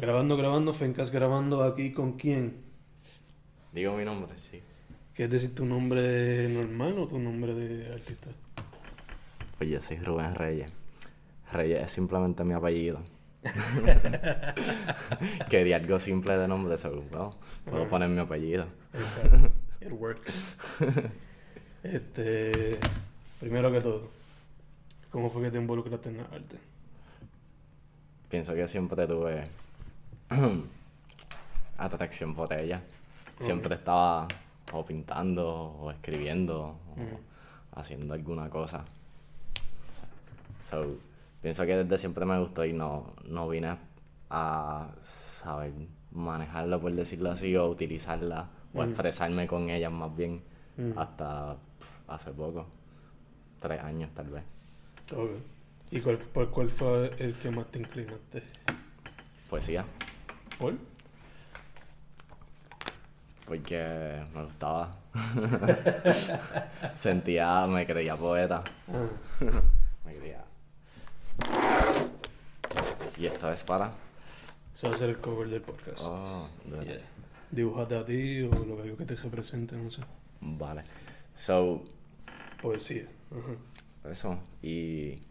Grabando, 0.00 0.34
grabando, 0.34 0.72
Fencas 0.72 1.10
grabando 1.10 1.62
aquí 1.62 1.92
con 1.92 2.16
quién? 2.16 2.56
Digo 3.70 3.94
mi 3.98 4.02
nombre, 4.02 4.32
sí. 4.38 4.62
¿Quieres 5.14 5.30
decir 5.30 5.54
tu 5.54 5.66
nombre 5.66 6.48
normal 6.48 6.98
o 7.00 7.06
tu 7.06 7.18
nombre 7.18 7.54
de 7.54 7.92
artista? 7.92 8.30
Pues 9.58 9.68
yo 9.68 9.78
soy 9.78 9.98
Rubén 9.98 10.34
Reyes. 10.34 10.72
Reyes 11.52 11.80
es 11.80 11.90
simplemente 11.90 12.42
mi 12.44 12.54
apellido. 12.54 13.02
Quería 15.50 15.76
algo 15.76 16.00
simple 16.00 16.38
de 16.38 16.48
nombre, 16.48 16.78
seguro. 16.78 17.36
puedo 17.66 17.86
poner 17.86 18.08
mi 18.08 18.20
apellido. 18.20 18.68
Exacto. 18.94 19.52
It 19.82 19.92
works. 19.92 20.46
Este, 21.82 22.78
primero 23.38 23.70
que 23.70 23.82
todo, 23.82 24.08
¿cómo 25.10 25.28
fue 25.28 25.42
que 25.42 25.50
te 25.50 25.58
involucraste 25.58 26.08
en 26.08 26.16
la 26.16 26.24
arte? 26.24 26.56
Pienso 28.30 28.54
que 28.54 28.66
siempre 28.66 29.06
tuve 29.06 29.60
atracción 31.78 32.34
por 32.34 32.52
ella. 32.52 32.82
Siempre 33.40 33.74
estaba 33.74 34.28
o 34.72 34.84
pintando 34.84 35.48
o 35.48 35.90
escribiendo 35.90 36.60
o 36.60 37.78
haciendo 37.78 38.14
alguna 38.14 38.48
cosa. 38.48 38.84
So, 40.70 40.98
pienso 41.42 41.64
que 41.64 41.76
desde 41.76 41.98
siempre 41.98 42.24
me 42.24 42.38
gustó 42.38 42.64
y 42.64 42.72
no, 42.72 43.14
no 43.24 43.48
vine 43.48 43.76
a 44.28 44.88
saber 45.02 45.72
manejarla, 46.12 46.78
por 46.78 46.92
decirlo 46.92 47.30
así, 47.30 47.56
o 47.56 47.68
utilizarla 47.68 48.48
o 48.74 48.84
expresarme 48.84 49.46
con 49.46 49.68
ella 49.70 49.90
más 49.90 50.14
bien 50.14 50.42
hasta 50.96 51.56
hace 52.06 52.30
poco. 52.30 52.66
Tres 53.58 53.80
años 53.80 54.10
tal 54.14 54.28
vez. 54.28 54.44
¿Y 55.90 56.00
cuál, 56.00 56.18
por 56.18 56.50
cuál 56.50 56.70
fue 56.70 57.10
el 57.18 57.34
que 57.34 57.50
más 57.50 57.66
te 57.66 57.80
inclinaste? 57.80 58.42
Poesía. 59.48 59.84
¿Por? 60.60 60.74
Porque 63.46 64.22
me 64.34 64.44
gustaba. 64.44 64.94
Sentía, 66.96 67.66
me 67.66 67.86
creía 67.86 68.14
poeta. 68.14 68.62
me 70.04 70.14
creía. 70.14 70.44
Y 73.16 73.24
esta 73.26 73.52
es 73.54 73.62
para. 73.62 73.92
Se 74.74 74.86
va 74.86 74.92
a 74.92 74.96
hacer 74.96 75.08
el 75.08 75.18
cover 75.18 75.48
del 75.48 75.62
podcast. 75.62 76.00
Oh, 76.02 76.46
Yeah. 76.84 77.00
Dibújate 77.50 77.96
a 77.96 78.04
ti 78.04 78.42
o 78.42 78.50
lo 78.50 78.76
que 78.76 78.82
algo 78.82 78.96
que 78.98 79.04
te 79.06 79.16
represente, 79.16 79.76
no 79.76 79.90
sé. 79.90 80.02
Vale. 80.40 80.82
So, 81.38 81.82
Poesía. 82.60 83.06
Eso. 84.04 84.38
Y 84.62 85.22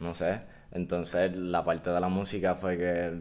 no 0.00 0.14
sé. 0.14 0.40
Entonces 0.72 1.36
la 1.36 1.62
parte 1.62 1.90
de 1.90 2.00
la 2.00 2.08
música 2.08 2.54
fue 2.54 2.78
que 2.78 3.20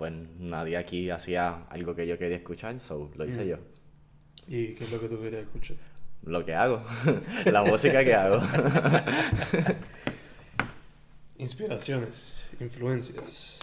pues 0.00 0.14
nadie 0.38 0.78
aquí 0.78 1.10
hacía 1.10 1.64
algo 1.68 1.94
que 1.94 2.06
yo 2.06 2.16
quería 2.16 2.38
escuchar, 2.38 2.80
so 2.80 3.10
lo 3.16 3.26
hice 3.26 3.46
yo. 3.46 3.58
¿Y 4.48 4.68
qué 4.68 4.84
es 4.84 4.90
lo 4.90 4.98
que 4.98 5.10
tú 5.10 5.20
querías 5.20 5.42
escuchar? 5.42 5.76
Lo 6.22 6.42
que 6.42 6.54
hago. 6.54 6.82
la 7.44 7.62
música 7.62 8.02
que 8.02 8.14
hago. 8.14 8.40
Inspiraciones, 11.36 12.48
influencias. 12.58 13.58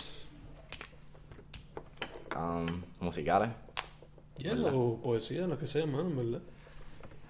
Um, 2.35 2.83
musicales. 2.99 3.49
Yeah, 4.37 4.53
¿Verdad? 4.53 4.73
o 4.75 5.01
poesía, 5.01 5.47
lo 5.47 5.57
que 5.57 5.65
sea, 5.65 5.87
mano, 5.87 6.15
¿verdad? 6.15 6.41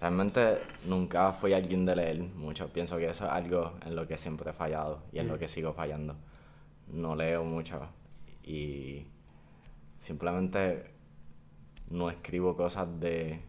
Realmente 0.02 0.58
nunca 0.86 1.32
fui 1.32 1.54
alguien 1.54 1.86
de 1.86 1.96
leer 1.96 2.20
mucho. 2.20 2.68
Pienso 2.68 2.98
que 2.98 3.06
eso 3.06 3.24
es 3.24 3.32
algo 3.32 3.76
en 3.86 3.96
lo 3.96 4.06
que 4.06 4.18
siempre 4.18 4.50
he 4.50 4.54
fallado 4.54 5.04
y 5.14 5.20
en 5.20 5.30
lo 5.30 5.40
que 5.40 5.48
sigo 5.48 5.72
fallando. 5.72 6.14
No 6.92 7.16
leo 7.16 7.46
mucho 7.46 7.88
y 8.48 9.06
simplemente 10.00 10.86
no 11.90 12.10
escribo 12.10 12.56
cosas 12.56 12.88
de 13.00 13.42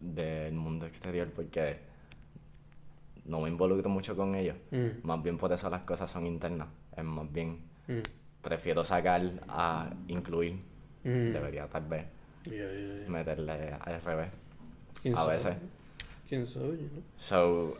del 0.00 0.54
mundo 0.54 0.86
exterior 0.86 1.28
porque 1.30 1.78
no 3.24 3.40
me 3.40 3.48
involucro 3.50 3.88
mucho 3.88 4.16
con 4.16 4.34
ellos. 4.34 4.56
Mm. 4.72 5.06
Más 5.06 5.22
bien 5.22 5.38
por 5.38 5.52
eso 5.52 5.70
las 5.70 5.82
cosas 5.82 6.10
son 6.10 6.26
internas. 6.26 6.68
Es 6.96 7.04
más 7.04 7.30
bien 7.32 7.70
Mm. 7.88 7.98
prefiero 8.42 8.84
sacar 8.84 9.22
a 9.48 9.90
incluir. 10.08 10.54
Mm. 11.04 11.32
Debería 11.32 11.66
tal 11.68 11.84
vez 11.84 12.06
Yeah, 12.44 12.54
yeah, 12.56 12.98
yeah. 13.00 13.08
meterle 13.08 13.72
al 13.80 14.02
revés. 14.02 14.30
¿Quién 15.02 15.14
a 15.14 15.16
sabe? 15.18 15.36
veces. 15.36 15.56
¿Quién 16.28 16.44
know? 16.46 16.76
So, 17.18 17.78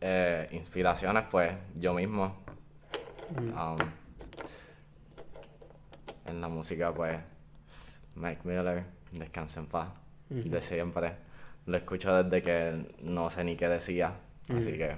eh, 0.00 0.48
inspiraciones, 0.52 1.24
pues 1.30 1.52
yo 1.78 1.94
mismo. 1.94 2.36
Um, 3.38 3.78
en 6.30 6.40
la 6.40 6.48
música, 6.48 6.92
pues, 6.94 7.18
Mike 8.14 8.40
Miller, 8.44 8.84
Descansa 9.12 9.60
en 9.60 9.66
paz, 9.66 9.88
de 10.28 10.62
siempre. 10.62 11.14
Lo 11.66 11.76
escucho 11.76 12.22
desde 12.22 12.42
que 12.42 12.94
no 13.02 13.28
sé 13.28 13.44
ni 13.44 13.56
qué 13.56 13.68
decía, 13.68 14.12
así 14.48 14.72
que 14.72 14.96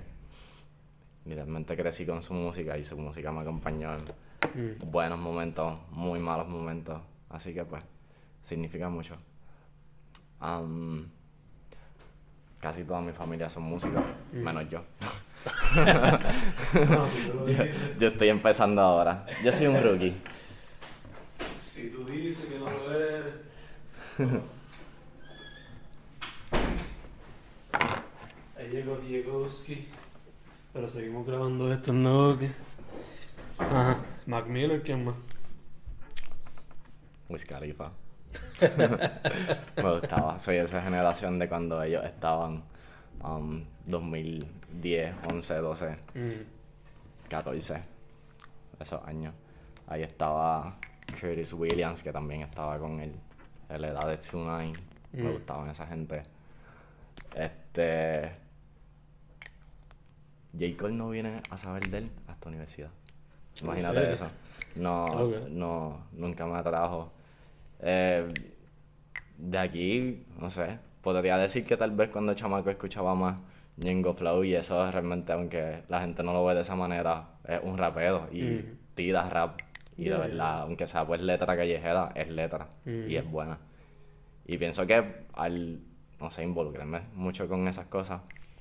literalmente 1.24 1.76
crecí 1.76 2.04
con 2.04 2.22
su 2.22 2.34
música 2.34 2.76
y 2.76 2.84
su 2.84 2.96
música 2.98 3.32
me 3.32 3.40
acompañó 3.40 3.94
en 3.94 4.78
buenos 4.90 5.18
momentos, 5.18 5.78
muy 5.90 6.18
malos 6.20 6.48
momentos, 6.48 7.00
así 7.30 7.54
que 7.54 7.64
pues, 7.64 7.82
significa 8.44 8.88
mucho. 8.88 9.16
Um, 10.40 11.06
casi 12.60 12.84
toda 12.84 13.00
mi 13.00 13.12
familia 13.12 13.48
son 13.48 13.62
músicos, 13.64 14.02
menos 14.32 14.68
yo. 14.68 14.82
No, 16.88 17.08
si 17.08 17.18
dices, 17.46 17.98
Yo 17.98 18.08
estoy 18.08 18.28
empezando 18.28 18.80
ahora. 18.80 19.26
Yo 19.42 19.50
soy 19.50 19.66
un 19.66 19.82
rookie. 19.82 20.14
Si 21.82 21.90
tú 21.90 22.04
dices 22.04 22.46
que 22.46 22.58
no 22.60 22.66
lo 22.70 22.92
eres. 22.96 23.34
Ahí 28.56 28.68
llegó 28.70 28.96
Diegowski. 28.98 29.88
Pero 30.72 30.86
seguimos 30.88 31.26
grabando 31.26 31.72
esto, 31.72 31.92
¿no? 31.92 32.38
¿Qué? 32.38 32.50
Ajá. 33.58 33.98
Mac 34.26 34.46
Miller, 34.46 34.80
¿quién 34.82 35.04
más? 35.04 35.16
Wiz 37.28 37.44
Khalifa. 37.44 37.90
Me 39.76 39.90
gustaba. 39.98 40.38
Soy 40.38 40.58
esa 40.58 40.80
generación 40.82 41.40
de 41.40 41.48
cuando 41.48 41.82
ellos 41.82 42.04
estaban 42.04 42.62
um, 43.24 43.64
2010, 43.86 45.14
11, 45.28 45.54
12, 45.56 45.96
Mm. 46.14 47.28
14. 47.28 47.82
Esos 48.78 49.02
años. 49.04 49.34
Ahí 49.88 50.02
estaba 50.04 50.78
Curtis 51.20 51.52
Williams, 51.52 52.02
que 52.02 52.12
también 52.12 52.42
estaba 52.42 52.78
con 52.78 53.00
él. 53.00 53.12
La 53.68 53.88
edad 53.88 54.06
de 54.08 54.16
2-9. 54.18 54.72
Me 55.12 55.22
Mm. 55.22 55.32
gustaban 55.32 55.70
esa 55.70 55.86
gente. 55.86 56.22
Este. 57.34 58.32
J. 60.58 60.76
Cole 60.78 60.94
no 60.94 61.08
viene 61.10 61.40
a 61.50 61.56
saber 61.56 61.88
de 61.88 61.98
él 61.98 62.10
hasta 62.26 62.48
universidad. 62.48 62.90
Imagínate 63.62 64.12
eso. 64.12 64.26
No, 64.76 65.26
no, 65.48 66.06
nunca 66.12 66.46
me 66.46 66.56
atrajo. 66.58 67.12
Eh, 67.80 68.28
de 69.38 69.58
aquí, 69.58 70.24
no 70.38 70.50
sé, 70.50 70.78
podría 71.02 71.36
decir 71.38 71.64
que 71.64 71.76
tal 71.76 71.90
vez 71.92 72.10
cuando 72.10 72.34
chamaco 72.34 72.70
escuchaba 72.70 73.14
más 73.14 73.38
Ñengo 73.78 74.14
Flow 74.14 74.44
y 74.44 74.54
eso 74.54 74.90
realmente, 74.90 75.32
aunque 75.32 75.82
la 75.88 76.00
gente 76.02 76.22
no 76.22 76.32
lo 76.32 76.44
ve 76.44 76.54
de 76.54 76.60
esa 76.60 76.76
manera, 76.76 77.28
es 77.48 77.60
un 77.62 77.76
rapero 77.78 78.28
y 78.30 78.42
Mm. 78.42 78.78
tira 78.94 79.28
rap. 79.28 79.58
Y 79.96 80.04
Yeah, 80.04 80.14
de 80.18 80.28
verdad, 80.28 80.60
aunque 80.62 80.86
sea 80.86 81.06
pues 81.06 81.20
letra 81.20 81.56
callejera, 81.56 82.12
es 82.14 82.28
letra 82.30 82.68
Mm. 82.84 83.10
y 83.10 83.16
es 83.16 83.30
buena. 83.30 83.58
Y 84.46 84.56
pienso 84.58 84.86
que 84.86 85.26
al, 85.34 85.80
no 86.20 86.30
sé, 86.30 86.42
involucrarme 86.44 87.02
mucho 87.14 87.46
con 87.48 87.66
esas 87.68 87.86
cosas, 87.86 88.20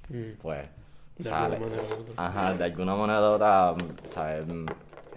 Mm. 0.09 0.33
pues 0.41 0.69
De 1.17 1.23
sale. 1.23 1.55
alguna 1.55 1.75
manera. 1.75 1.93
Ajá, 2.17 2.53
de 2.53 2.63
alguna 2.65 2.95
manera 2.95 3.21
u 3.21 3.33
otra, 3.33 3.75
¿sabes? 4.13 4.45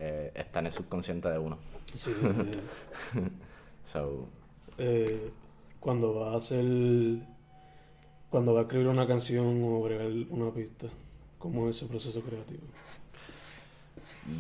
Eh, 0.01 0.31
está 0.35 0.59
en 0.61 0.67
el 0.67 0.73
subconsciente 0.73 1.29
de 1.29 1.39
uno. 1.39 1.59
Sí, 1.87 2.13
sí, 2.13 2.13
sí. 2.21 3.21
So, 3.93 4.27
Eh, 4.79 5.31
cuando 5.81 6.15
va 6.15 6.33
a 6.33 6.37
hacer. 6.37 6.65
Cuando 8.31 8.53
va 8.55 8.61
a 8.61 8.63
escribir 8.63 8.89
una 8.89 9.07
canción 9.07 9.63
o 9.63 9.81
bregar 9.83 10.11
una 10.31 10.51
pista, 10.51 10.89
¿cómo 11.39 11.69
es 11.69 11.77
ese 11.77 11.87
proceso 11.87 12.21
creativo? 12.23 12.63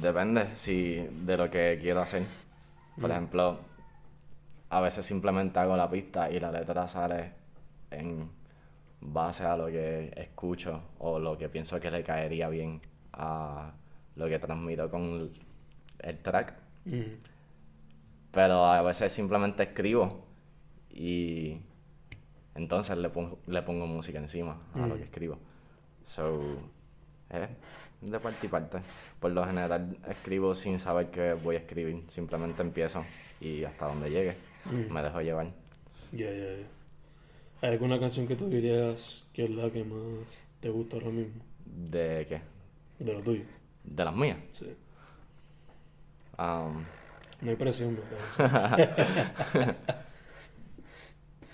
Depende 0.01 0.57
si 0.57 0.97
de 0.97 1.37
lo 1.37 1.51
que 1.51 1.79
quiero 1.81 2.01
hacer. 2.01 2.25
Por 3.01 3.11
ejemplo, 3.11 3.59
a 4.71 4.81
veces 4.81 5.05
simplemente 5.05 5.59
hago 5.59 5.77
la 5.77 5.91
pista 5.91 6.31
y 6.31 6.39
la 6.39 6.53
letra 6.53 6.89
sale 6.89 7.33
en 7.91 8.29
base 9.01 9.45
a 9.45 9.57
lo 9.57 9.67
que 9.67 10.13
escucho 10.17 10.81
o 10.99 11.19
lo 11.19 11.37
que 11.37 11.49
pienso 11.49 11.79
que 11.79 11.91
le 11.91 12.03
caería 12.03 12.49
bien 12.49 12.81
a 13.13 13.73
lo 14.17 14.27
que 14.29 14.39
transmito 14.39 14.91
con 14.91 15.31
el 15.99 16.19
track. 16.19 16.55
Mm. 16.87 17.03
Pero 18.31 18.65
a 18.65 18.83
veces 18.83 19.13
simplemente 19.13 19.63
escribo 19.63 20.25
y 20.91 21.59
entonces 22.55 22.97
le 22.97 23.11
pongo, 23.11 23.39
le 23.47 23.63
pongo 23.63 23.87
música 23.87 24.19
encima 24.19 24.59
a 24.75 24.87
lo 24.87 24.97
que 24.97 25.05
escribo. 25.05 25.39
So, 26.07 26.59
es 27.31 27.49
de 28.05 28.21
parte 28.21 28.47
y 28.47 28.49
parte. 28.51 28.79
Por 29.21 29.33
lo 29.33 29.45
general 29.45 29.97
escribo 30.09 30.55
sin 30.55 30.79
saber 30.79 31.11
qué 31.11 31.33
voy 31.35 31.57
a 31.57 31.59
escribir. 31.61 32.05
Simplemente 32.11 32.63
empiezo 32.63 33.05
y 33.41 33.65
hasta 33.65 33.87
donde 33.87 34.11
llegue 34.11 34.37
Mm. 34.67 34.93
me 34.93 35.03
dejo 35.03 35.21
llevar. 35.21 35.47
Ya, 36.13 36.31
ya, 36.31 36.57
ya. 36.57 36.67
¿Hay 37.63 37.71
alguna 37.73 38.01
canción 38.01 38.27
que 38.27 38.35
tú 38.37 38.49
dirías 38.49 39.25
que 39.33 39.45
es 39.45 39.51
la 39.51 39.69
que 39.71 39.85
más 39.85 40.27
te 40.61 40.71
gusta 40.71 40.97
ahora 40.97 41.11
mismo? 41.11 41.43
¿De 41.67 42.27
qué? 42.29 42.41
De 43.05 43.13
lo 43.13 43.21
tuyo. 43.21 43.43
De 43.83 44.05
las 44.05 44.15
mías. 44.15 44.39
Sí. 44.53 44.75
Um, 46.39 46.83
No 47.43 47.51
hay 47.51 47.57
presión, 47.57 47.99
¿verdad? 48.39 49.77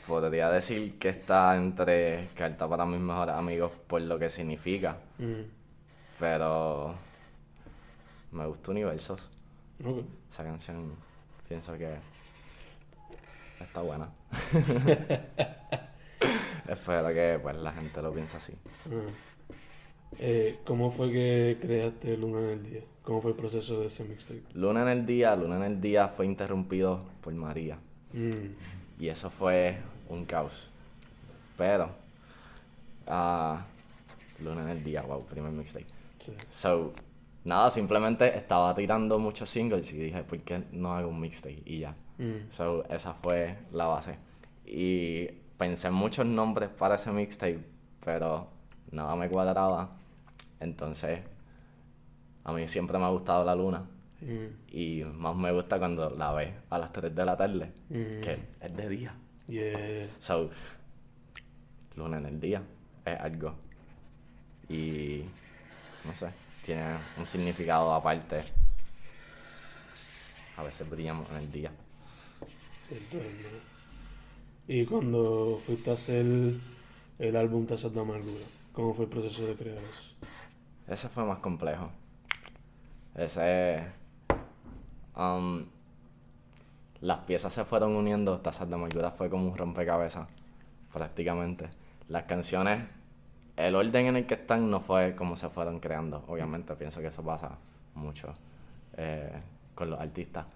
podría 0.07 0.51
decir 0.51 0.99
que 0.99 1.09
está 1.11 1.57
entre 1.57 2.29
Carta 2.37 2.69
para 2.69 2.85
mis 2.87 3.01
mejores 3.01 3.35
amigos 3.35 3.71
por 3.87 4.01
lo 4.03 4.19
que 4.19 4.29
significa. 4.31 4.99
Mm. 5.19 5.60
Pero 6.21 6.95
me 8.33 8.47
gusta 8.47 8.71
Universos. 8.71 9.21
Ok. 9.83 10.05
Esa 10.31 10.45
canción 10.45 10.93
pienso 11.49 11.73
que 11.79 11.97
está 13.59 13.81
buena. 13.81 14.11
Espero 16.69 17.09
que 17.09 17.41
pues 17.43 17.57
la 17.57 17.73
gente 17.73 18.03
lo 18.03 18.13
piense 18.13 18.37
así. 18.37 18.53
Ah. 18.87 19.09
Eh, 20.19 20.59
¿Cómo 20.65 20.91
fue 20.91 21.11
que 21.11 21.59
creaste 21.61 22.17
Luna 22.19 22.41
en 22.41 22.51
el 22.51 22.63
Día? 22.63 22.83
¿Cómo 23.03 23.23
fue 23.23 23.31
el 23.31 23.37
proceso 23.37 23.81
de 23.81 23.87
ese 23.87 24.05
mixtape? 24.05 24.43
Luna 24.55 24.83
en 24.83 24.89
el 24.89 25.07
día, 25.07 25.35
Luna 25.35 25.57
en 25.57 25.63
el 25.63 25.81
día 25.81 26.09
fue 26.09 26.27
interrumpido 26.27 27.01
por 27.23 27.33
María. 27.33 27.79
Mm. 28.13 29.03
Y 29.03 29.09
eso 29.09 29.31
fue 29.31 29.79
un 30.09 30.27
caos. 30.27 30.69
Pero, 31.57 31.91
ah, 33.07 33.65
Luna 34.45 34.63
en 34.65 34.69
el 34.69 34.85
día, 34.85 35.03
wow, 35.03 35.25
primer 35.25 35.53
mixtape. 35.53 36.00
Sí. 36.21 36.33
So, 36.51 36.93
nada, 37.45 37.71
simplemente 37.71 38.37
estaba 38.37 38.75
tirando 38.75 39.19
muchos 39.19 39.49
singles 39.51 39.93
y 39.93 39.97
dije, 39.97 40.23
¿por 40.23 40.39
qué 40.41 40.63
no 40.73 40.95
hago 40.95 41.09
un 41.09 41.21
mixtape? 41.21 41.63
Y 41.65 41.81
ya. 41.81 41.95
Mm. 42.19 42.51
So, 42.51 42.85
esa 42.89 43.15
fue 43.15 43.57
la 43.73 43.87
base. 43.87 44.17
Y 44.67 45.27
pensé 45.59 45.89
en 45.89 45.95
muchos 45.95 46.25
nombres 46.27 46.69
para 46.71 46.95
ese 46.95 47.11
mixtape, 47.11 47.61
pero 48.05 48.49
nada 48.93 49.17
me 49.17 49.29
cuadraba. 49.29 49.97
Entonces, 50.61 51.21
a 52.45 52.53
mí 52.53 52.69
siempre 52.69 52.99
me 52.99 53.05
ha 53.05 53.09
gustado 53.09 53.45
la 53.45 53.55
luna. 53.55 53.85
Mm. 54.21 54.75
Y 54.77 55.03
más 55.15 55.35
me 55.35 55.51
gusta 55.53 55.79
cuando 55.79 56.11
la 56.11 56.33
ves 56.33 56.53
a 56.69 56.79
las 56.79 56.93
3 56.93 57.15
de 57.15 57.25
la 57.25 57.37
tarde, 57.37 57.73
Mm. 57.89 58.21
que 58.21 58.39
es 58.61 58.77
de 58.77 58.89
día. 58.89 59.15
Yeah. 59.49 60.09
So, 60.21 60.51
luna 61.97 62.19
en 62.19 62.27
el 62.27 62.39
día 62.41 62.63
es 63.05 63.19
algo. 63.19 63.55
Y, 64.69 65.25
no 66.05 66.13
sé, 66.13 66.31
tiene 66.65 66.97
un 67.19 67.27
significado 67.27 67.93
aparte. 67.93 68.43
A 70.57 70.63
veces 70.63 70.89
brillamos 70.89 71.29
en 71.31 71.37
el 71.37 71.53
día. 71.53 71.71
Cierto. 72.87 73.19
Y 74.69 74.85
cuando 74.85 75.61
fuiste 75.65 75.91
a 75.91 75.95
hacer 75.95 76.25
el 77.19 77.37
álbum 77.37 77.67
Tazas 77.67 77.93
de 77.93 78.01
Amargura, 78.01 78.45
¿cómo 78.73 78.95
fue 78.95 79.07
el 79.07 79.11
proceso 79.11 79.47
de 79.47 79.55
crear 79.57 79.79
eso? 79.79 80.15
Ese 80.87 81.09
fue 81.09 81.25
más 81.25 81.39
complejo. 81.39 81.91
Ese. 83.15 83.85
um, 85.17 85.65
las 87.01 87.19
piezas 87.21 87.53
se 87.53 87.65
fueron 87.65 87.97
uniendo. 87.97 88.41
Tazas 88.41 88.69
de 88.69 88.75
Amargura 88.75 89.11
fue 89.11 89.31
como 89.31 89.49
un 89.49 89.57
rompecabezas, 89.57 90.29
prácticamente. 90.93 91.71
Las 92.09 92.25
canciones, 92.25 92.87
el 93.57 93.75
orden 93.75 94.07
en 94.07 94.17
el 94.17 94.27
que 94.27 94.35
están 94.35 94.71
no 94.71 94.81
fue 94.81 95.15
como 95.15 95.37
se 95.37 95.49
fueron 95.49 95.81
creando. 95.81 96.25
Obviamente, 96.29 96.75
pienso 96.75 97.01
que 97.01 97.09
eso 97.09 97.23
pasa 97.23 97.51
mucho 97.95 98.35
eh, 98.97 99.33
con 99.75 99.91
los 99.91 100.01
artistas. 100.01 100.47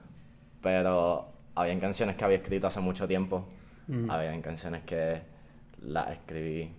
Pero 0.62 1.26
habían 1.55 1.81
canciones 1.81 2.17
que 2.17 2.25
había 2.25 2.38
escrito 2.38 2.67
hace 2.67 2.81
mucho 2.81 3.06
tiempo. 3.06 3.44
Mm. 3.87 4.11
Habían 4.11 4.41
canciones 4.43 4.82
que 4.85 5.20
las 5.82 6.11
escribí 6.11 6.70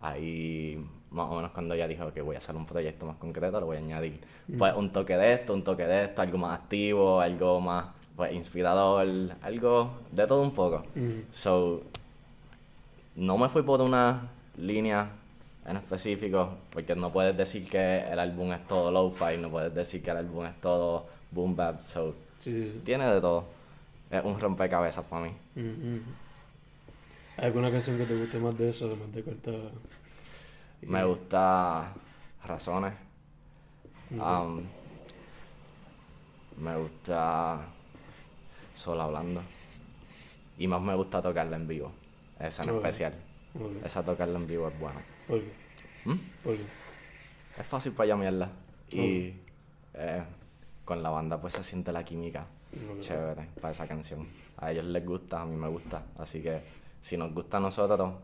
ahí 0.00 0.84
más 1.10 1.30
o 1.30 1.36
menos 1.36 1.52
cuando 1.52 1.74
ella 1.74 1.88
dijo 1.88 2.12
que 2.12 2.20
voy 2.20 2.34
a 2.34 2.38
hacer 2.38 2.54
un 2.54 2.66
proyecto 2.66 3.06
más 3.06 3.16
concreto, 3.16 3.58
lo 3.60 3.66
voy 3.66 3.76
a 3.76 3.80
añadir 3.80 4.20
pues 4.58 4.74
un 4.76 4.90
toque 4.90 5.16
de 5.16 5.34
esto, 5.34 5.54
un 5.54 5.62
toque 5.62 5.84
de 5.84 6.04
esto, 6.04 6.22
algo 6.22 6.38
más 6.38 6.60
activo, 6.60 7.20
algo 7.20 7.60
más 7.60 7.86
pues 8.14 8.32
inspirador, 8.32 9.06
algo 9.42 9.90
de 10.10 10.26
todo 10.26 10.42
un 10.42 10.52
poco. 10.52 10.84
Mm. 10.94 11.32
So, 11.32 11.82
no 13.16 13.38
me 13.38 13.48
fui 13.48 13.62
por 13.62 13.80
una 13.80 14.28
línea 14.56 15.08
en 15.68 15.76
específico, 15.76 16.50
porque 16.70 16.94
no 16.96 17.12
puedes 17.12 17.36
decir 17.36 17.68
que 17.68 18.00
el 18.10 18.18
álbum 18.18 18.52
es 18.52 18.66
todo 18.66 18.90
lo-fi, 18.90 19.36
no 19.38 19.50
puedes 19.50 19.74
decir 19.74 20.02
que 20.02 20.10
el 20.10 20.16
álbum 20.18 20.46
es 20.46 20.60
todo 20.60 21.06
boom 21.30 21.54
bap, 21.54 21.84
so, 21.86 22.14
Sí, 22.38 22.54
sí, 22.54 22.70
sí. 22.72 22.82
tiene 22.84 23.06
de 23.12 23.20
todo. 23.20 23.44
Es 24.10 24.24
un 24.24 24.40
rompecabezas 24.40 25.04
para 25.04 25.26
mí. 25.26 25.32
Mm. 25.56 25.98
¿Hay 27.36 27.44
alguna 27.46 27.70
canción 27.70 27.98
que 27.98 28.04
te 28.06 28.16
guste 28.16 28.38
más 28.38 28.56
de 28.56 28.70
eso, 28.70 28.86
además 28.86 29.12
de 29.12 29.22
Carta? 29.22 29.50
y- 30.82 30.86
Me 30.86 31.04
gusta 31.04 31.92
Razones. 32.44 32.94
Um, 34.10 34.62
me 36.60 36.76
gusta 36.76 37.60
Solo 38.74 39.02
Hablando. 39.02 39.42
Y 40.58 40.66
más 40.66 40.80
me 40.80 40.94
gusta 40.94 41.20
tocarla 41.20 41.56
en 41.56 41.68
vivo. 41.68 41.92
Esa 42.40 42.62
en 42.64 42.70
especial. 42.76 43.12
Esa 43.84 44.02
tocarla 44.02 44.38
en 44.38 44.46
vivo 44.46 44.68
es 44.68 44.78
buena. 44.80 45.00
¿Por 45.28 45.40
qué? 45.40 45.52
¿Mm? 46.06 46.18
¿Por 46.42 46.56
qué? 46.56 46.62
Es 46.62 47.66
fácil 47.68 47.92
para 47.92 48.08
llamarla. 48.08 48.48
Y 48.90 49.34
eh, 49.94 50.22
con 50.84 51.02
la 51.02 51.10
banda 51.10 51.40
pues 51.40 51.54
se 51.54 51.62
siente 51.64 51.92
la 51.92 52.04
química 52.04 52.46
chévere 53.00 53.46
para 53.60 53.72
esa 53.72 53.86
canción. 53.86 54.26
A 54.58 54.72
ellos 54.72 54.84
les 54.86 55.04
gusta, 55.04 55.42
a 55.42 55.46
mí 55.46 55.56
me 55.56 55.68
gusta. 55.68 56.02
Así 56.18 56.40
que 56.42 56.60
si 57.02 57.16
nos 57.16 57.32
gusta 57.34 57.56
a 57.58 57.60
nosotros, 57.60 58.12
es, 58.12 58.18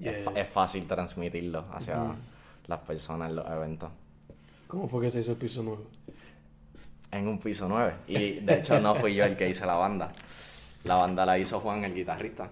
Yeah. 0.00 0.24
fa- 0.24 0.40
es 0.40 0.48
fácil 0.48 0.86
transmitirlo 0.86 1.66
hacia 1.74 2.14
las 2.66 2.80
personas 2.80 3.28
en 3.28 3.36
los 3.36 3.46
eventos. 3.50 3.90
¿Cómo 4.66 4.88
fue 4.88 5.02
que 5.02 5.10
se 5.10 5.20
hizo 5.20 5.32
el 5.32 5.36
piso 5.36 5.62
nuevo? 5.62 5.84
En 7.12 7.28
un 7.28 7.38
piso 7.38 7.68
9. 7.68 7.94
Y 8.08 8.40
de 8.40 8.54
hecho 8.60 8.80
no 8.80 8.94
fui 8.94 9.14
yo 9.14 9.24
el 9.24 9.36
que 9.36 9.50
hice 9.50 9.66
la 9.66 9.74
banda. 9.74 10.12
La 10.84 10.94
banda 10.94 11.26
la 11.26 11.38
hizo 11.38 11.60
Juan, 11.60 11.84
el 11.84 11.94
guitarrista. 11.94 12.48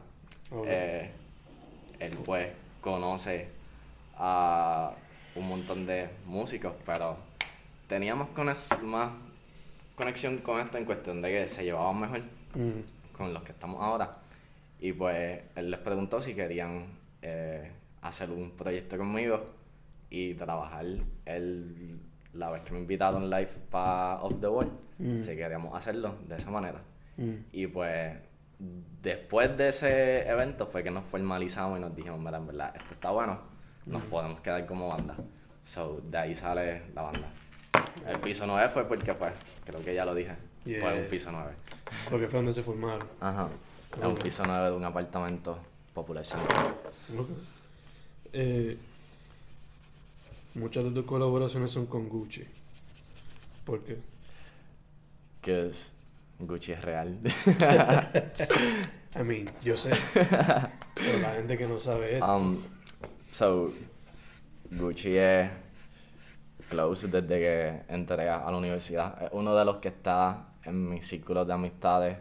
Ok. 0.50 0.66
Eh, 0.68 1.10
él 2.00 2.12
pues 2.24 2.48
conoce 2.80 3.48
a 4.16 4.92
un 5.34 5.48
montón 5.48 5.86
de 5.86 6.08
músicos, 6.26 6.72
pero 6.84 7.16
teníamos 7.88 8.28
más 8.82 9.10
conexión 9.94 10.38
con 10.38 10.60
esto 10.60 10.78
en 10.78 10.84
cuestión 10.84 11.22
de 11.22 11.30
que 11.30 11.48
se 11.48 11.64
llevaban 11.64 12.00
mejor 12.00 12.22
Mm. 12.54 12.80
con 13.16 13.34
los 13.34 13.42
que 13.42 13.52
estamos 13.52 13.80
ahora. 13.82 14.16
Y 14.80 14.92
pues 14.92 15.40
él 15.56 15.70
les 15.70 15.80
preguntó 15.80 16.22
si 16.22 16.34
querían 16.34 16.86
eh, 17.20 17.70
hacer 18.02 18.30
un 18.30 18.52
proyecto 18.52 18.96
conmigo 18.96 19.44
y 20.08 20.34
trabajar 20.34 20.86
el, 21.26 22.00
la 22.34 22.50
vez 22.50 22.62
que 22.62 22.72
me 22.72 22.78
invitaron 22.78 23.28
live 23.28 23.50
para 23.70 24.22
Off 24.22 24.40
the 24.40 24.46
Mm. 24.98 25.18
si 25.18 25.36
queríamos 25.36 25.74
hacerlo 25.76 26.14
de 26.26 26.36
esa 26.36 26.50
manera. 26.50 26.80
Mm. 27.16 27.34
Y 27.52 27.66
pues 27.66 28.16
después 28.58 29.56
de 29.56 29.68
ese 29.68 30.28
evento 30.28 30.66
fue 30.66 30.82
que 30.82 30.90
nos 30.90 31.04
formalizamos 31.04 31.78
y 31.78 31.80
nos 31.80 31.94
dijimos, 31.94 32.18
mira, 32.18 32.38
en 32.38 32.46
verdad, 32.46 32.74
esto 32.76 32.94
está 32.94 33.10
bueno, 33.10 33.40
nos 33.86 34.02
podemos 34.04 34.40
quedar 34.40 34.66
como 34.66 34.88
banda. 34.88 35.16
So, 35.64 36.00
de 36.02 36.18
ahí 36.18 36.34
sale 36.34 36.82
la 36.94 37.02
banda. 37.02 37.30
El 38.06 38.18
piso 38.20 38.46
9 38.46 38.70
fue 38.70 38.84
porque 38.86 39.14
fue, 39.14 39.30
creo 39.64 39.80
que 39.80 39.94
ya 39.94 40.04
lo 40.04 40.14
dije, 40.14 40.34
fue 40.80 41.02
un 41.02 41.08
piso 41.08 41.30
9. 41.30 41.52
Porque 42.10 42.26
fue 42.26 42.38
donde 42.38 42.52
se 42.52 42.62
formaron. 42.62 43.00
Ajá. 43.20 43.48
Es 43.96 44.04
un 44.04 44.16
piso 44.16 44.42
9 44.46 44.70
de 44.70 44.76
un 44.76 44.84
apartamento 44.84 45.58
popular. 45.94 46.24
Eh, 48.32 48.76
muchas 50.54 50.84
de 50.84 50.90
tus 50.90 51.04
colaboraciones 51.04 51.70
son 51.70 51.86
con 51.86 52.08
Gucci. 52.08 52.44
¿Por 53.64 53.82
qué? 53.84 53.98
Que 55.42 55.68
es, 55.68 55.86
Gucci 56.38 56.72
es 56.72 56.82
real. 56.82 57.18
I 59.18 59.22
mean, 59.24 59.50
yo 59.62 59.76
sé. 59.76 59.90
pero 60.94 61.18
la 61.18 61.34
gente 61.34 61.58
que 61.58 61.66
no 61.66 61.80
sabe 61.80 62.22
um, 62.22 62.56
so, 63.32 63.72
Gucci 64.70 65.16
es 65.16 65.50
close 66.68 67.08
desde 67.08 67.40
que 67.40 67.82
entré 67.88 68.28
a 68.28 68.50
la 68.50 68.56
universidad. 68.56 69.22
Es 69.22 69.30
uno 69.32 69.54
de 69.54 69.64
los 69.64 69.76
que 69.76 69.88
está 69.88 70.48
en 70.64 70.90
mis 70.90 71.06
círculos 71.06 71.46
de 71.46 71.52
amistades 71.52 72.16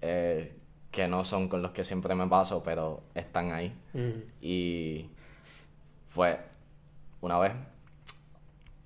eh, 0.00 0.56
que 0.90 1.08
no 1.08 1.24
son 1.24 1.48
con 1.48 1.62
los 1.62 1.72
que 1.72 1.84
siempre 1.84 2.14
me 2.14 2.26
paso, 2.26 2.62
pero 2.62 3.02
están 3.14 3.52
ahí. 3.52 3.72
Mm. 3.92 4.22
Y 4.40 5.10
fue 6.08 6.40
una 7.20 7.38
vez, 7.38 7.52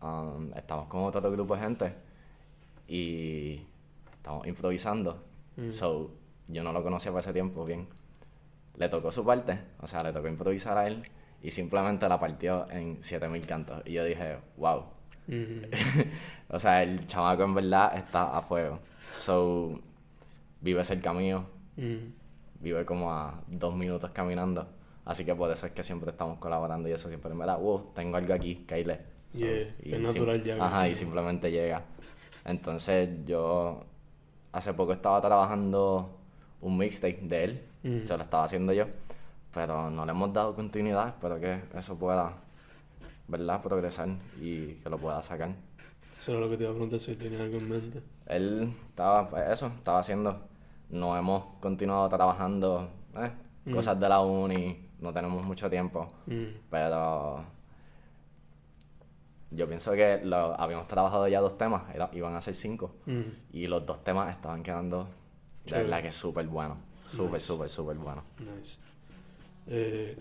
um, 0.02 0.52
estamos 0.56 0.88
con 0.88 1.04
otro 1.04 1.30
grupo 1.30 1.54
de 1.54 1.60
gente 1.60 1.94
y 2.88 3.62
estamos 4.20 4.46
improvisando. 4.46 5.24
Mm. 5.56 5.72
So, 5.72 6.10
yo 6.48 6.62
no 6.62 6.72
lo 6.72 6.82
conocía 6.82 7.10
por 7.10 7.20
ese 7.20 7.32
tiempo 7.32 7.64
bien. 7.64 7.88
Le 8.76 8.88
tocó 8.88 9.10
su 9.10 9.24
parte, 9.24 9.58
o 9.80 9.86
sea, 9.86 10.02
le 10.02 10.12
tocó 10.12 10.28
improvisar 10.28 10.76
a 10.76 10.86
él 10.86 11.02
y 11.42 11.50
simplemente 11.50 12.08
la 12.08 12.20
partió 12.20 12.70
en 12.70 13.02
7000 13.02 13.46
cantos. 13.46 13.82
Y 13.86 13.92
yo 13.92 14.04
dije, 14.04 14.36
wow. 14.56 14.84
O 16.48 16.58
sea, 16.58 16.82
el 16.82 17.06
chamaco 17.06 17.44
en 17.44 17.54
verdad 17.54 17.96
está 17.96 18.36
a 18.36 18.42
fuego. 18.42 18.80
So, 19.00 19.80
vive 20.60 20.82
cerca 20.84 21.12
mío, 21.12 21.44
Ujú. 21.76 22.12
vive 22.60 22.84
como 22.84 23.12
a 23.12 23.40
dos 23.46 23.74
minutos 23.74 24.10
caminando. 24.10 24.68
Así 25.04 25.24
que 25.24 25.34
por 25.34 25.50
eso 25.50 25.66
es 25.66 25.72
que 25.72 25.82
siempre 25.82 26.10
estamos 26.10 26.38
colaborando 26.38 26.88
y 26.88 26.92
eso 26.92 27.08
siempre 27.08 27.32
me 27.34 27.46
da, 27.46 27.56
wow, 27.56 27.92
tengo 27.94 28.16
algo 28.16 28.34
aquí, 28.34 28.64
Kyle. 28.68 28.98
Yeah, 29.32 29.74
Y 29.82 29.94
es 29.94 30.00
natural 30.00 30.42
ya. 30.42 30.56
Ajá, 30.64 30.88
y 30.88 30.96
simplemente 30.96 31.50
llega. 31.52 31.84
Entonces 32.44 33.08
yo 33.24 33.84
hace 34.52 34.72
poco 34.74 34.92
estaba 34.92 35.20
trabajando 35.20 36.10
un 36.60 36.76
mixtape 36.78 37.20
de 37.22 37.44
él, 37.44 37.62
Ujú. 37.84 38.06
se 38.06 38.16
lo 38.16 38.22
estaba 38.24 38.44
haciendo 38.44 38.72
yo, 38.72 38.84
pero 39.54 39.90
no 39.90 40.04
le 40.04 40.12
hemos 40.12 40.32
dado 40.32 40.54
continuidad, 40.54 41.08
espero 41.08 41.40
que 41.40 41.60
eso 41.74 41.96
pueda, 41.96 42.32
¿verdad?, 43.28 43.62
progresar 43.62 44.08
y 44.40 44.74
que 44.74 44.90
lo 44.90 44.98
pueda 44.98 45.22
sacar. 45.22 45.50
Eso 46.18 46.32
era 46.32 46.40
lo 46.40 46.50
que 46.50 46.56
te 46.58 46.64
iba 46.64 46.72
a 46.72 46.74
preguntar 46.74 47.00
si 47.00 47.14
tenías 47.16 47.40
algo 47.40 47.56
en 47.58 47.68
mente. 47.70 48.02
Él 48.26 48.74
estaba, 48.90 49.26
pues 49.28 49.48
eso, 49.48 49.68
estaba 49.68 50.00
haciendo, 50.00 50.38
no 50.90 51.16
hemos 51.16 51.44
continuado 51.60 52.08
trabajando, 52.08 52.88
eh, 53.16 53.30
Mm. 53.66 53.74
cosas 53.74 54.00
de 54.00 54.08
la 54.08 54.20
uni, 54.20 54.88
no 55.00 55.12
tenemos 55.12 55.44
mucho 55.46 55.68
tiempo, 55.68 56.08
Mm. 56.26 56.44
pero 56.70 57.44
yo 59.50 59.66
pienso 59.68 59.92
que 59.92 60.20
lo, 60.24 60.58
habíamos 60.60 60.86
trabajado 60.88 61.26
ya 61.28 61.40
dos 61.40 61.56
temas, 61.58 61.82
era- 61.94 62.10
iban 62.12 62.34
a 62.36 62.40
ser 62.40 62.54
cinco. 62.54 62.94
Mm. 63.06 63.20
Y 63.52 63.66
los 63.66 63.84
dos 63.86 64.02
temas 64.04 64.34
estaban 64.34 64.62
quedando 64.62 65.08
de 65.66 65.72
verdad 65.82 66.02
que 66.02 66.12
súper 66.12 66.46
buenos. 66.46 66.78
Súper, 67.10 67.32
Nice. 67.34 67.46
súper, 67.46 67.68
súper 67.68 67.96
buenos. 67.96 68.24
Nice. 68.38 68.78
Eh, 69.66 70.16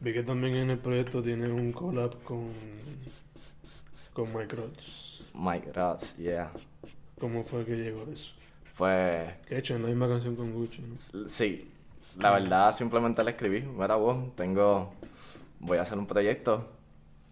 vi 0.00 0.12
que 0.12 0.22
también 0.22 0.54
en 0.56 0.70
el 0.70 0.78
proyecto 0.78 1.22
tienes 1.22 1.50
un 1.50 1.72
collab 1.72 2.16
con, 2.22 2.50
con 4.12 4.24
Mike 4.34 4.56
Rods. 4.56 5.20
Mike 5.34 5.72
Rods, 5.72 6.16
yeah. 6.16 6.50
¿Cómo 7.20 7.44
fue 7.44 7.64
que 7.64 7.76
llegó 7.76 8.04
eso? 8.12 8.32
Fue, 8.74 9.38
Que 9.48 9.56
he 9.56 9.58
hecho 9.58 9.74
en 9.74 9.82
la 9.82 9.88
misma 9.88 10.08
canción 10.08 10.36
con 10.36 10.52
Gucci, 10.52 10.82
¿no? 10.82 11.28
sí, 11.28 11.68
la 12.18 12.30
verdad 12.30 12.74
simplemente 12.76 13.22
le 13.24 13.30
escribí. 13.32 13.60
Mira 13.62 13.96
vos, 13.96 14.34
tengo, 14.36 14.92
voy 15.60 15.78
a 15.78 15.82
hacer 15.82 15.98
un 15.98 16.06
proyecto. 16.06 16.68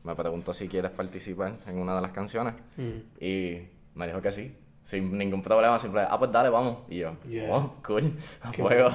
Me 0.07 0.15
preguntó 0.15 0.55
si 0.55 0.69
quieres 0.69 0.93
participar 0.93 1.57
en 1.67 1.79
una 1.79 1.97
de 1.97 2.01
las 2.03 2.13
canciones. 2.13 2.55
Mm. 2.77 3.23
Y 3.25 3.69
me 3.97 4.07
dijo 4.07 4.23
que 4.23 4.31
sí. 4.31 4.57
Sin 4.85 5.19
ningún 5.19 5.43
problema, 5.43 5.81
simple, 5.81 6.03
ah, 6.09 6.17
pues 6.17 6.31
dale, 6.31 6.49
vamos. 6.49 6.79
Y 6.89 6.99
yo, 6.99 7.17
Yeah. 7.29 7.53
oh, 7.53 7.75
cool, 7.85 8.13
a 8.41 8.53
fuego. 8.53 8.89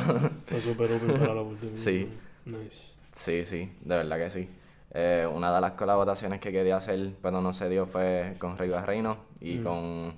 Fue 0.45 0.59
súper 0.61 0.89
open 0.93 1.19
para 1.19 1.33
la 1.33 1.41
oportunidad. 1.41 1.77
Sí. 1.77 2.07
Nice. 2.45 2.93
Sí, 3.13 3.45
sí, 3.45 3.71
de 3.81 3.95
verdad 3.97 4.17
que 4.17 4.29
sí. 4.29 4.49
Eh, 4.93 5.27
una 5.31 5.53
de 5.53 5.59
las 5.59 5.73
colaboraciones 5.73 6.39
que 6.39 6.51
quería 6.53 6.77
hacer, 6.77 7.13
pero 7.21 7.41
no 7.41 7.51
se 7.53 7.67
dio, 7.67 7.85
fue 7.85 8.35
con 8.39 8.57
Rey 8.57 8.69
Reino 8.71 9.17
y 9.41 9.57
Mm. 9.59 9.63
con, 9.63 10.13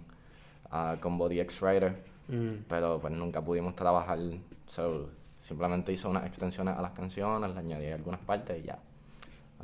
ah, 0.69 0.95
con 0.99 1.17
Body 1.17 1.39
X 1.39 1.59
Rider, 1.61 2.03
Mm. 2.27 2.65
pero 2.69 2.99
pues 3.01 3.11
nunca 3.13 3.41
pudimos 3.41 3.75
trabajar. 3.75 4.19
So, 4.67 5.09
simplemente 5.41 5.91
hice 5.91 6.07
unas 6.07 6.25
extensiones 6.27 6.77
a 6.77 6.81
las 6.83 6.91
canciones, 6.91 7.51
le 7.51 7.59
añadí 7.59 7.87
algunas 7.87 8.19
partes 8.21 8.59
y 8.63 8.67
ya. 8.67 8.77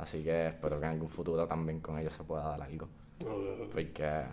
Así 0.00 0.22
que 0.24 0.48
espero 0.48 0.78
que 0.80 0.86
en 0.86 0.92
algún 0.92 1.08
futuro 1.10 1.46
también 1.46 1.80
con 1.80 1.98
ellos 1.98 2.14
se 2.14 2.24
pueda 2.24 2.44
dar 2.48 2.62
algo, 2.62 2.88
porque 3.72 4.24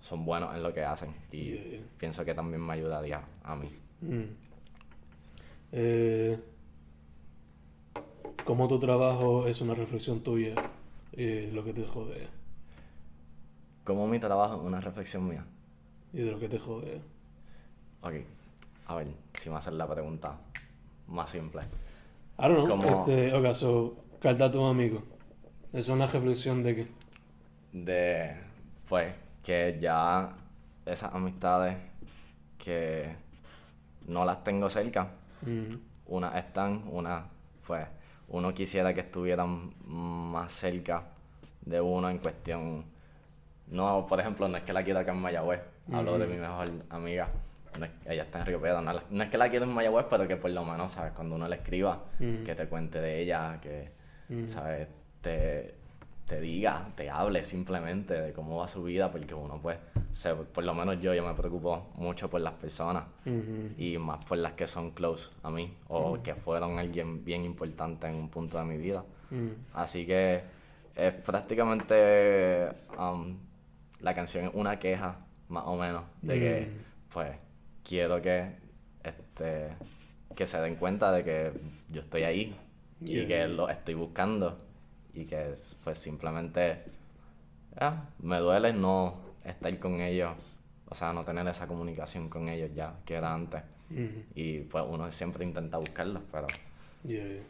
son 0.00 0.24
buenos 0.24 0.54
en 0.54 0.62
lo 0.62 0.72
que 0.74 0.84
hacen 0.84 1.14
y 1.30 1.44
Yeah, 1.52 1.64
yeah. 1.64 1.80
pienso 1.98 2.24
que 2.24 2.34
también 2.34 2.60
me 2.64 2.72
ayudaría 2.72 3.22
a 3.44 3.54
mí. 3.54 3.68
Mm. 4.00 4.22
Eh, 5.72 6.38
¿Cómo 8.44 8.68
tu 8.68 8.78
trabajo 8.78 9.46
es 9.46 9.60
una 9.60 9.74
reflexión 9.74 10.20
tuya 10.20 10.54
y 11.12 11.50
lo 11.50 11.64
que 11.64 11.72
te 11.72 11.84
jodea? 11.84 12.28
Como 13.84 14.06
mi 14.08 14.18
trabajo 14.18 14.56
es 14.56 14.62
una 14.62 14.80
reflexión 14.80 15.26
mía. 15.28 15.44
Y 16.12 16.18
de 16.22 16.30
lo 16.32 16.38
que 16.40 16.48
te 16.48 16.58
jodea. 16.58 16.98
Ok, 18.02 18.14
a 18.88 18.94
ver, 18.96 19.08
si 19.40 19.50
me 19.50 19.56
hacen 19.56 19.78
la 19.78 19.86
pregunta 19.88 20.36
más 21.08 21.30
simple. 21.30 21.62
I 22.38 22.42
don't 22.42 22.66
know. 22.66 22.68
Como- 22.68 23.00
Este, 23.00 23.32
ok, 23.34 23.54
so, 23.54 23.96
carta 24.26 24.46
a 24.46 24.50
tus 24.50 24.68
amigos. 24.68 25.04
Es 25.72 25.88
una 25.88 26.06
reflexión 26.08 26.60
de 26.64 26.74
que. 26.74 26.86
De, 27.72 28.34
pues, 28.88 29.14
que 29.44 29.78
ya 29.80 30.32
esas 30.84 31.14
amistades 31.14 31.76
que 32.58 33.14
no 34.08 34.24
las 34.24 34.42
tengo 34.42 34.68
cerca, 34.68 35.10
unas 36.06 36.34
están, 36.34 36.82
unas, 36.90 37.22
pues, 37.66 37.86
uno 38.28 38.52
quisiera 38.52 38.92
que 38.94 39.00
estuvieran 39.02 39.72
más 39.86 40.50
cerca 40.50 41.04
de 41.64 41.80
uno 41.80 42.10
en 42.10 42.18
cuestión. 42.18 42.84
No, 43.68 44.06
por 44.08 44.18
ejemplo, 44.18 44.48
no 44.48 44.56
es 44.56 44.64
que 44.64 44.72
la 44.72 44.82
quiero 44.82 44.98
acá 44.98 45.12
en 45.12 45.20
Mayagüez, 45.20 45.60
hablo 45.92 46.18
de 46.18 46.26
mi 46.26 46.36
mejor 46.36 46.68
amiga. 46.90 47.28
No 47.78 47.84
es- 47.84 47.92
ella 48.06 48.22
está 48.24 48.40
en 48.40 48.46
Río 48.46 48.60
Piedra, 48.60 48.80
no, 48.80 49.22
es 49.22 49.30
que 49.30 49.38
la 49.38 49.48
quiero 49.50 49.66
en 49.66 49.72
Mayagüez, 49.72 50.06
pero 50.10 50.26
que 50.26 50.36
por 50.36 50.50
lo 50.50 50.64
menos, 50.64 50.90
¿sabes? 50.92 51.12
Cuando 51.12 51.36
uno 51.36 51.46
le 51.46 51.56
escriba, 51.56 52.04
que 52.44 52.54
te 52.56 52.66
cuente 52.66 53.00
de 53.00 53.20
ella, 53.20 53.58
que, 53.62 53.90
Mm. 54.28 54.48
¿sabes? 54.48 54.88
Te, 55.22 55.74
te 56.26 56.40
diga, 56.40 56.88
te 56.96 57.08
hable 57.10 57.44
simplemente 57.44 58.14
de 58.20 58.32
cómo 58.32 58.56
va 58.56 58.68
su 58.68 58.82
vida, 58.82 59.10
porque 59.12 59.32
uno, 59.34 59.60
pues, 59.62 59.78
se- 60.12 60.34
por 60.34 60.64
lo 60.64 60.74
menos 60.74 61.00
yo, 61.00 61.14
yo 61.14 61.24
me 61.24 61.34
preocupo 61.34 61.92
mucho 61.96 62.28
por 62.28 62.40
las 62.40 62.54
personas 62.54 63.04
ujú, 63.24 63.70
y 63.78 63.96
más 63.98 64.24
por 64.24 64.38
las 64.38 64.54
que 64.54 64.66
son 64.66 64.90
close 64.90 65.28
a 65.42 65.50
mí 65.50 65.72
o 65.88 66.20
que 66.22 66.34
fueron 66.34 66.78
alguien 66.78 67.24
bien 67.24 67.44
importante 67.44 68.06
en 68.08 68.16
un 68.16 68.28
punto 68.28 68.58
de 68.58 68.64
mi 68.64 68.76
vida. 68.76 69.04
mm, 69.30 69.48
Así 69.74 70.04
que 70.06 70.42
es 70.96 71.12
prácticamente 71.14 72.68
um, 72.98 73.36
la 74.00 74.14
canción 74.14 74.46
es 74.46 74.50
una 74.54 74.78
queja 74.78 75.16
más 75.48 75.64
o 75.66 75.76
menos 75.76 76.02
de 76.22 76.38
que 76.40 76.60
Mm. 76.62 77.12
pues 77.12 77.36
quiero 77.84 78.20
que 78.20 78.56
este 79.04 79.68
que 80.34 80.46
se 80.46 80.60
den 80.60 80.74
cuenta 80.76 81.12
de 81.12 81.24
que 81.24 81.52
yo 81.90 82.00
estoy 82.02 82.22
ahí 82.24 82.56
y 83.00 83.26
que 83.26 83.46
lo 83.48 83.68
estoy 83.68 83.94
buscando 83.94 84.58
y 85.14 85.24
que 85.24 85.56
pues 85.84 85.98
simplemente 85.98 86.82
ah, 87.78 88.04
me 88.20 88.38
duele 88.38 88.72
no 88.72 89.20
estar 89.44 89.78
con 89.78 90.00
ellos, 90.00 90.32
o 90.88 90.94
sea, 90.94 91.12
no 91.12 91.24
tener 91.24 91.46
esa 91.48 91.66
comunicación 91.66 92.28
con 92.28 92.48
ellos 92.48 92.70
ya 92.74 92.94
que 93.04 93.14
era 93.14 93.34
antes. 93.34 93.62
Y 94.34 94.60
pues 94.60 94.84
uno 94.88 95.10
siempre 95.12 95.44
intenta 95.44 95.78
buscarlos, 95.78 96.22
pero 96.32 96.48
Yeah, 97.04 97.24
yeah. 97.24 97.42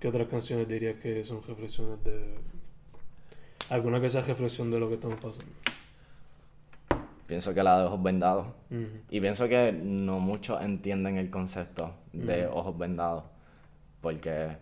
¿Qué 0.00 0.08
otras 0.08 0.26
canciones 0.28 0.66
dirías 0.66 0.96
que 0.96 1.22
son 1.24 1.42
reflexiones 1.42 2.02
de. 2.04 2.38
Alguna 3.68 4.00
que 4.00 4.08
sea 4.08 4.22
reflexión 4.22 4.70
de 4.70 4.80
lo 4.80 4.88
que 4.88 4.94
estamos 4.94 5.20
pasando? 5.20 5.52
pienso 7.26 7.54
que 7.54 7.62
la 7.62 7.78
de 7.78 7.86
ojos 7.86 8.02
vendados 8.02 8.46
Y 9.08 9.18
pienso 9.20 9.48
que 9.48 9.72
no 9.72 10.20
muchos 10.20 10.60
entienden 10.60 11.16
el 11.16 11.30
concepto 11.30 11.94
de 12.12 12.46
ojos 12.46 12.76
vendados. 12.76 13.24
Porque, 14.02 14.58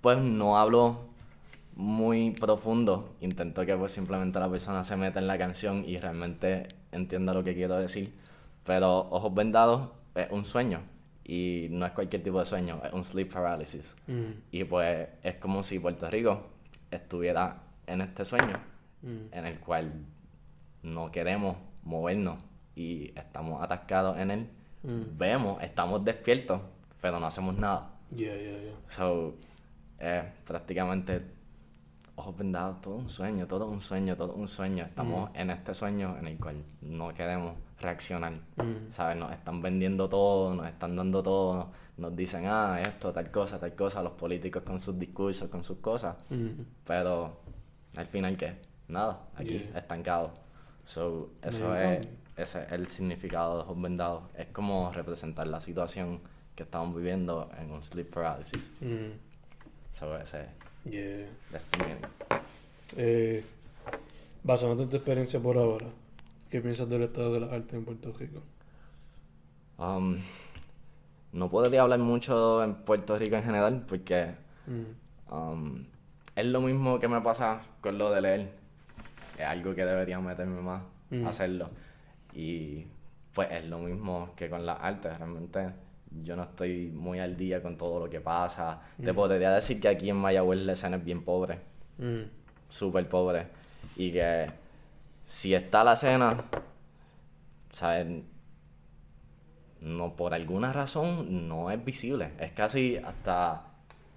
pues, 0.00 0.18
no 0.18 0.56
hablo 0.56 1.00
muy 1.74 2.30
profundo. 2.32 3.16
Intento 3.20 3.66
que, 3.66 3.76
pues, 3.76 3.90
simplemente 3.92 4.38
la 4.38 4.48
persona 4.48 4.84
se 4.84 4.96
meta 4.96 5.18
en 5.18 5.26
la 5.26 5.36
canción 5.38 5.84
y 5.84 5.98
realmente 5.98 6.68
entienda 6.92 7.34
lo 7.34 7.42
que 7.42 7.54
quiero 7.54 7.76
decir. 7.76 8.14
Pero 8.64 9.08
ojos 9.10 9.34
vendados 9.34 9.88
es 10.14 10.30
un 10.30 10.44
sueño. 10.44 10.82
Y 11.24 11.66
no 11.70 11.86
es 11.86 11.92
cualquier 11.92 12.22
tipo 12.22 12.38
de 12.38 12.46
sueño, 12.46 12.80
es 12.84 12.92
un 12.92 13.04
sleep 13.04 13.32
paralysis. 13.32 13.96
ujú, 14.06 14.34
Y, 14.52 14.64
pues, 14.64 15.08
es 15.24 15.34
como 15.36 15.62
si 15.64 15.78
Puerto 15.80 16.08
Rico 16.10 16.46
estuviera 16.90 17.56
en 17.86 18.02
este 18.02 18.24
sueño 18.24 18.60
ujú. 19.02 19.28
en 19.32 19.46
el 19.46 19.58
cual 19.60 19.92
no 20.82 21.10
queremos 21.10 21.56
movernos 21.84 22.38
y 22.74 23.12
estamos 23.18 23.62
atascados 23.62 24.18
en 24.18 24.30
él. 24.30 24.48
Mm. 24.82 25.16
Vemos, 25.16 25.62
estamos 25.62 26.04
despiertos, 26.04 26.60
pero 27.00 27.20
no 27.20 27.26
hacemos 27.26 27.56
nada. 27.56 27.91
Yeah, 28.14 28.34
yeah, 28.36 28.58
yeah. 28.58 28.76
So, 28.88 29.34
es 29.98 30.24
prácticamente 30.44 31.22
ojos 32.16 32.36
vendados, 32.36 32.80
todo 32.80 32.96
un 32.96 33.08
sueño, 33.08 33.46
todo 33.46 33.66
un 33.68 33.80
sueño, 33.80 34.16
todo 34.16 34.34
un 34.34 34.48
sueño. 34.48 34.84
Estamos 34.84 35.30
en 35.34 35.50
este 35.50 35.74
sueño 35.74 36.16
en 36.18 36.26
el 36.26 36.38
cual 36.38 36.62
no 36.82 37.12
queremos 37.14 37.54
reaccionar. 37.80 38.32
Mm. 38.56 38.90
¿Sabes? 38.92 39.16
Nos 39.16 39.32
están 39.32 39.62
vendiendo 39.62 40.08
todo, 40.08 40.54
nos 40.54 40.66
están 40.66 40.94
dando 40.96 41.22
todo, 41.22 41.70
nos 41.96 42.14
dicen, 42.14 42.44
ah, 42.46 42.80
esto, 42.80 43.12
tal 43.12 43.30
cosa, 43.30 43.58
tal 43.58 43.74
cosa, 43.74 44.02
los 44.02 44.12
políticos 44.12 44.62
con 44.62 44.78
sus 44.78 44.98
discursos, 44.98 45.48
con 45.48 45.64
sus 45.64 45.78
cosas. 45.78 46.16
Mm. 46.30 46.62
Pero 46.86 47.40
al 47.96 48.06
final, 48.06 48.36
¿qué? 48.36 48.56
Nada, 48.88 49.20
aquí, 49.36 49.58
Yeah. 49.58 49.78
estancado. 49.78 50.32
So, 50.84 51.30
eso 51.42 51.74
es, 51.76 52.06
ese 52.36 52.62
es 52.64 52.72
el 52.72 52.88
significado 52.88 53.56
de 53.56 53.62
ojos 53.62 53.80
vendados. 53.80 54.24
Es 54.36 54.48
como 54.48 54.92
representar 54.92 55.46
la 55.46 55.60
situación 55.60 56.20
que 56.62 56.64
estamos 56.64 56.94
viviendo 56.96 57.50
en 57.58 57.72
un 57.72 57.82
sleep 57.82 58.08
paralysis. 58.14 58.62
Mm. 58.80 59.98
So, 59.98 60.16
ese 60.16 60.46
Yeah. 60.84 61.26
that's 61.50 61.64
the 61.66 61.78
meaning. 61.78 62.04
Eh, 62.96 63.44
basándote 64.44 64.82
en 64.84 64.90
tu 64.90 64.96
experiencia 64.96 65.40
por 65.40 65.56
ahora, 65.56 65.86
¿qué 66.50 66.60
piensas 66.60 66.88
del 66.88 67.02
estado 67.02 67.32
de 67.34 67.40
las 67.40 67.52
artes 67.52 67.74
en 67.74 67.84
Puerto 67.84 68.12
Rico? 68.12 68.40
Um, 69.78 70.18
no 71.32 71.48
podría 71.50 71.82
hablar 71.82 71.98
mucho 72.00 72.62
en 72.62 72.74
Puerto 72.74 73.18
Rico 73.18 73.36
en 73.36 73.44
general 73.44 73.84
porque 73.88 74.34
Mm. 74.66 75.32
um, 75.34 75.84
es 76.36 76.46
lo 76.46 76.60
mismo 76.60 77.00
que 77.00 77.08
me 77.08 77.20
pasa 77.20 77.62
con 77.80 77.98
lo 77.98 78.10
de 78.12 78.20
leer. 78.20 78.52
Es 79.38 79.44
algo 79.44 79.74
que 79.74 79.84
debería 79.84 80.20
meterme 80.20 80.60
más 80.62 80.82
Mm. 81.10 81.26
a 81.26 81.30
hacerlo. 81.30 81.70
Y 82.34 82.86
pues 83.34 83.50
es 83.50 83.64
lo 83.66 83.78
mismo 83.78 84.32
que 84.36 84.48
con 84.50 84.64
las 84.66 84.78
artes. 84.80 85.16
Realmente 85.18 85.70
yo 86.22 86.36
no 86.36 86.42
estoy 86.44 86.90
muy 86.94 87.18
al 87.20 87.36
día 87.36 87.62
con 87.62 87.76
todo 87.78 88.00
lo 88.00 88.10
que 88.10 88.20
pasa. 88.20 88.80
Te 89.02 89.12
podría 89.14 89.50
decir 89.52 89.80
que 89.80 89.88
aquí 89.88 90.10
en 90.10 90.16
Mayagüez 90.16 90.60
la 90.60 90.72
escena 90.72 90.96
es 90.96 91.04
bien 91.04 91.24
pobre. 91.24 91.58
Mm. 91.98 92.22
súper 92.68 93.06
pobre. 93.08 93.46
Y 93.96 94.12
que 94.12 94.46
si 95.26 95.54
está 95.54 95.84
la 95.84 95.94
cena, 95.96 96.42
¿sabes? 97.72 98.22
No, 99.82 100.14
por 100.14 100.32
alguna 100.32 100.72
razón 100.72 101.48
no 101.48 101.70
es 101.70 101.84
visible. 101.84 102.30
Es 102.38 102.52
casi 102.52 102.96
hasta 102.96 103.62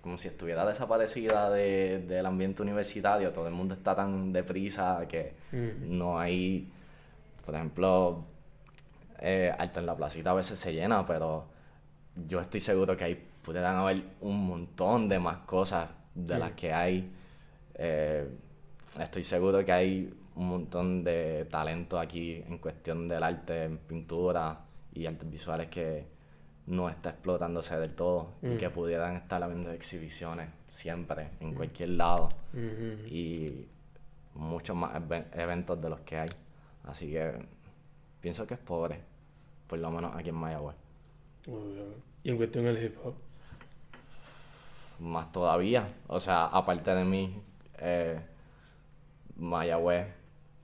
como 0.02 0.18
si 0.20 0.28
estuviera 0.28 0.64
desaparecida 0.66 1.50
de- 1.50 2.06
del 2.08 2.26
ambiente 2.28 2.62
universitario. 2.62 3.32
Todo 3.32 3.48
el 3.48 3.54
mundo 3.56 3.74
está 3.74 3.96
tan 3.96 4.32
deprisa 4.32 5.04
que 5.10 5.34
Mm. 5.52 5.98
no 5.98 6.20
hay, 6.20 6.72
por 7.46 7.56
ejemplo, 7.56 8.24
eh, 9.20 9.52
Arte 9.58 9.80
en 9.80 9.86
la 9.88 9.96
Placita 9.98 10.30
a 10.32 10.34
veces 10.36 10.60
se 10.60 10.74
llena, 10.74 11.06
pero 11.08 11.46
yo 12.28 12.40
estoy 12.40 12.60
seguro 12.62 12.96
que 12.96 13.04
ahí 13.04 13.28
pudieran 13.44 13.76
haber 13.78 14.02
un 14.22 14.48
montón 14.48 15.08
de 15.10 15.20
más 15.20 15.38
cosas 15.40 15.90
de 16.14 16.38
las 16.40 16.52
que 16.52 16.74
hay. 16.74 17.12
Eh, 17.76 18.28
estoy 19.00 19.24
seguro 19.24 19.64
que 19.66 19.72
hay 19.72 20.14
un 20.36 20.48
montón 20.50 21.04
de 21.04 21.46
talento 21.50 22.00
aquí 22.00 22.36
en 22.48 22.58
cuestión 22.58 23.08
del 23.08 23.24
arte, 23.24 23.66
en 23.66 23.78
pintura 23.78 24.60
y 24.94 25.06
artes 25.06 25.30
visuales 25.30 25.68
que 25.68 26.06
no 26.68 26.90
está 26.90 27.10
explotándose 27.12 27.78
del 27.78 27.94
todo 27.94 28.32
y 28.42 28.58
que 28.58 28.70
pudieran 28.70 29.16
estar 29.18 29.44
habiendo 29.44 29.72
exhibiciones 29.72 30.50
siempre, 30.72 31.30
en 31.40 31.54
cualquier 31.54 31.90
lado 31.90 32.28
Mhm. 32.54 33.06
y 33.08 33.68
muchos 34.34 34.76
más 34.76 34.96
eve- 34.96 35.28
eventos 35.34 35.80
de 35.82 35.90
los 35.90 36.00
que 36.02 36.18
hay. 36.18 36.28
Así 36.86 37.12
que 37.12 37.34
pienso 38.20 38.46
que 38.48 38.56
es 38.56 38.60
pobre, 38.60 39.00
por 39.68 39.80
lo 39.80 39.92
menos 39.92 40.16
aquí 40.16 40.30
en 40.30 40.36
Mayagüez. 40.36 40.76
Y 42.24 42.30
en 42.32 42.38
cuestión 42.38 42.66
del 42.66 42.84
hip 42.84 42.96
hop. 43.04 43.14
Más 45.00 45.32
todavía, 45.32 45.94
o 46.08 46.20
sea, 46.20 46.46
aparte 46.46 46.96
de 46.96 47.04
mí, 47.04 47.42
eh, 47.80 48.20
Mayagüez, 49.36 50.08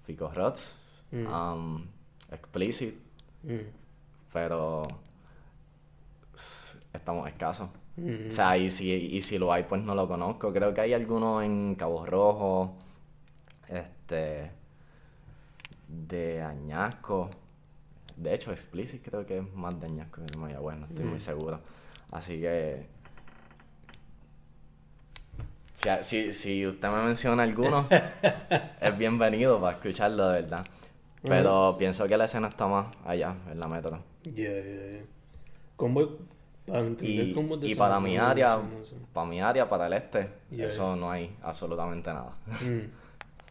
Fico 0.03 0.29
Rods, 0.31 0.75
Mm. 1.11 1.25
um, 1.27 1.85
Explicit, 2.31 2.95
Mm. 3.43 3.57
pero 4.31 4.83
estamos 6.93 7.27
escasos. 7.27 7.69
Mm. 7.97 8.29
O 8.29 8.31
sea, 8.31 8.57
y 8.57 8.71
si, 8.71 8.89
y 8.91 9.21
si 9.21 9.38
lo 9.38 9.51
hay, 9.51 9.63
pues 9.63 9.81
no 9.83 9.93
lo 9.93 10.07
conozco. 10.07 10.53
Creo 10.53 10.73
que 10.73 10.79
hay 10.81 10.93
algunos 10.93 11.43
en 11.43 11.75
Cabo 11.75 12.05
Rojo, 12.05 12.73
este, 13.67 14.51
de 15.89 16.41
Añasco. 16.41 17.29
De 18.21 18.35
hecho, 18.35 18.51
Explicit 18.51 19.01
creo 19.03 19.25
que 19.25 19.39
es 19.39 19.53
más 19.53 19.79
de 19.79 19.87
Añasco 19.87 20.21
que 20.23 20.37
Mayagüez, 20.37 20.77
no 20.77 20.85
estoy 20.85 21.05
muy 21.05 21.19
seguro. 21.19 21.59
Así 22.11 22.39
que... 22.39 22.85
Si, 26.03 26.31
si, 26.31 26.67
usted 26.67 26.89
me 26.89 27.03
menciona 27.03 27.41
alguno, 27.41 27.87
es 28.81 28.97
bienvenido 28.99 29.59
para 29.59 29.77
escucharlo, 29.77 30.29
de 30.29 30.41
verdad. 30.43 30.63
Pero 31.23 31.75
pienso 31.79 32.05
que 32.07 32.15
la 32.15 32.25
escena 32.25 32.49
está 32.49 32.67
más 32.67 32.95
allá, 33.03 33.35
en 33.51 33.59
la 33.59 33.67
metro. 33.67 33.97
Yeah, 34.23 34.33
yeah, 34.35 34.61
yeah. 34.61 35.05
Convoy, 35.75 36.07
para 36.67 36.81
entender 36.81 37.29
Y, 37.29 37.33
cómo 37.33 37.55
y 37.59 37.73
para 37.73 37.99
mi 37.99 38.17
área, 38.17 38.59
para 39.11 39.27
mi 39.27 39.41
área, 39.41 39.67
para 39.67 39.87
el 39.87 39.93
este, 39.93 40.29
Yeah, 40.51 40.67
eso 40.67 40.95
no 40.95 41.09
hay 41.09 41.35
absolutamente 41.41 42.13
nada. 42.13 42.35
Mm. 42.61 43.01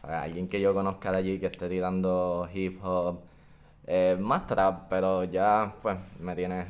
Alguien 0.07 0.47
que 0.47 0.61
yo 0.61 0.73
conozca 0.73 1.11
de 1.11 1.17
allí 1.17 1.39
que 1.39 1.47
esté 1.47 1.67
tirando 1.67 2.47
hip 2.53 2.79
hop, 2.81 3.19
eh, 3.93 4.15
más 4.17 4.47
trap, 4.47 4.87
pero 4.89 5.25
ya 5.25 5.75
pues 5.81 5.97
me 6.19 6.33
tiene, 6.33 6.65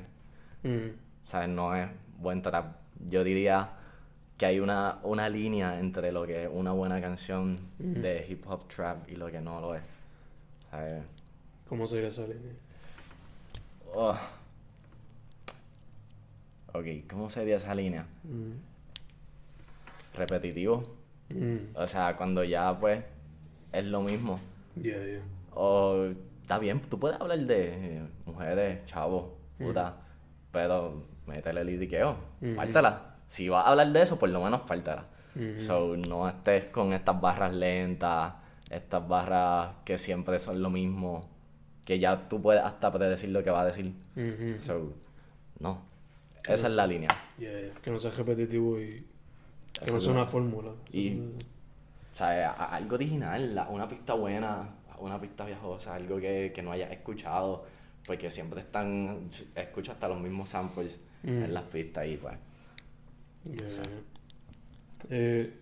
Mm. 0.64 0.90
¿sabes? 1.26 1.50
No 1.50 1.76
es 1.76 1.88
buen 2.18 2.42
trap. 2.42 2.76
Yo 3.10 3.24
diría 3.24 3.70
que 4.38 4.46
hay 4.48 4.60
una, 4.60 4.98
una 5.04 5.30
línea 5.30 5.80
entre 5.80 6.12
lo 6.12 6.26
que 6.26 6.44
es 6.46 6.50
una 6.52 6.72
buena 6.72 7.00
canción 7.00 7.60
de 7.78 8.26
hip 8.28 8.44
hop 8.48 8.68
trap 8.68 9.08
y 9.08 9.16
lo 9.16 9.30
que 9.30 9.40
no 9.40 9.62
lo 9.62 9.76
es. 9.76 9.84
¿Sabes? 10.72 11.04
¿Cómo 11.70 11.86
sería 11.86 12.08
esa 12.10 12.24
línea? 12.24 12.54
Oh. 13.94 14.18
Ok, 16.74 16.86
¿cómo 17.10 17.30
sería 17.30 17.58
esa 17.58 17.76
línea? 17.76 18.06
Mm. 18.24 18.54
Repetitivo. 20.18 20.84
Mm. 21.30 21.76
O 21.76 21.88
sea, 21.88 22.18
cuando 22.18 22.44
ya 22.44 22.78
pues 22.80 23.04
es 23.72 23.86
lo 23.86 24.02
mismo. 24.02 24.40
Yeah, 24.76 25.06
yeah. 25.06 25.22
O 25.54 26.10
está 26.52 26.60
bien, 26.60 26.82
tú 26.82 27.00
puedes 27.00 27.20
hablar 27.22 27.40
de 27.40 27.98
eh, 27.98 28.04
mujeres, 28.26 28.86
chavos, 28.86 29.32
puta, 29.58 29.96
pero 30.52 31.02
métele 31.26 31.62
el 31.62 31.70
idiqueo, 31.70 32.18
Ujú. 32.42 32.56
pártela. 32.58 33.16
Si 33.30 33.48
vas 33.48 33.66
a 33.66 33.70
hablar 33.70 33.88
de 33.94 34.02
eso, 34.02 34.20
por 34.20 34.28
lo 34.28 34.44
menos 34.44 34.60
pártela. 34.64 35.06
Ujú. 35.34 35.62
So, 35.66 35.96
no 36.10 36.28
estés 36.28 36.66
con 36.66 36.92
estas 36.92 37.22
barras 37.22 37.54
lentas, 37.54 38.34
estas 38.70 39.08
barras 39.08 39.76
que 39.86 39.98
siempre 39.98 40.40
son 40.40 40.62
lo 40.62 40.70
mismo, 40.70 41.30
que 41.86 42.00
ya 42.00 42.28
tú 42.28 42.42
puedes 42.42 42.62
hasta 42.62 42.92
predecir 42.92 43.30
lo 43.30 43.42
que 43.46 43.50
va 43.50 43.62
a 43.62 43.66
decir. 43.68 43.94
Mhm. 44.16 44.60
So, 44.66 44.92
no. 45.60 45.80
Esa 46.44 46.68
es 46.68 46.74
la 46.74 46.86
línea. 46.86 47.08
Yeah, 47.38 47.62
yeah. 47.62 47.74
Que 47.82 47.92
no 47.92 47.98
sea 48.00 48.12
repetitivo 48.12 48.78
y 48.78 49.06
que 49.80 49.86
Eso 49.86 49.94
no 49.94 50.02
sea 50.02 50.12
una 50.12 50.26
fórmula. 50.26 50.72
Y- 50.92 51.18
O 52.14 52.18
sea, 52.18 52.52
algo 52.52 52.96
original, 52.96 53.66
una 53.70 53.88
pista 53.88 54.14
buena, 54.16 54.68
una 55.02 55.20
pista 55.20 55.46
viajosa, 55.46 55.96
algo 55.96 56.20
que, 56.20 56.52
que 56.54 56.62
no 56.62 56.72
hayas 56.72 56.92
escuchado, 56.92 57.66
porque 58.06 58.30
siempre 58.32 58.62
están, 58.62 59.30
escucho 59.56 59.92
hasta 59.92 60.08
los 60.08 60.20
mismos 60.20 60.50
samples 60.50 61.00
Mm. 61.24 61.44
en 61.44 61.54
las 61.54 61.64
pistas 61.66 62.08
y 62.08 62.18
pues, 62.18 62.36
Yeah. 63.46 63.68
Eh, 65.10 65.54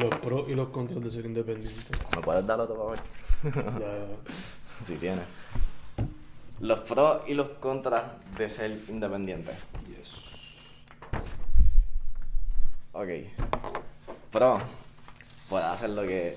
los 0.00 0.14
pros 0.20 0.48
y 0.48 0.54
los 0.54 0.68
contras 0.70 1.02
de 1.04 1.10
ser 1.10 1.24
independiente. 1.26 1.92
¿me 2.16 2.22
puedes 2.22 2.46
dar 2.46 2.60
otro 2.60 2.76
favor? 2.76 2.98
Ya, 3.80 4.06
si 4.86 4.94
tienes. 4.96 5.24
Los 6.60 6.80
pros 6.80 7.22
y 7.26 7.34
los 7.34 7.48
contras 7.60 8.02
de 8.36 8.48
ser 8.50 8.78
independiente. 8.88 9.52
yes. 9.88 10.12
Ok. 12.92 13.08
Pro, 14.30 14.58
puedes 15.48 15.66
hacer 15.66 15.90
lo 15.90 16.02
que 16.02 16.36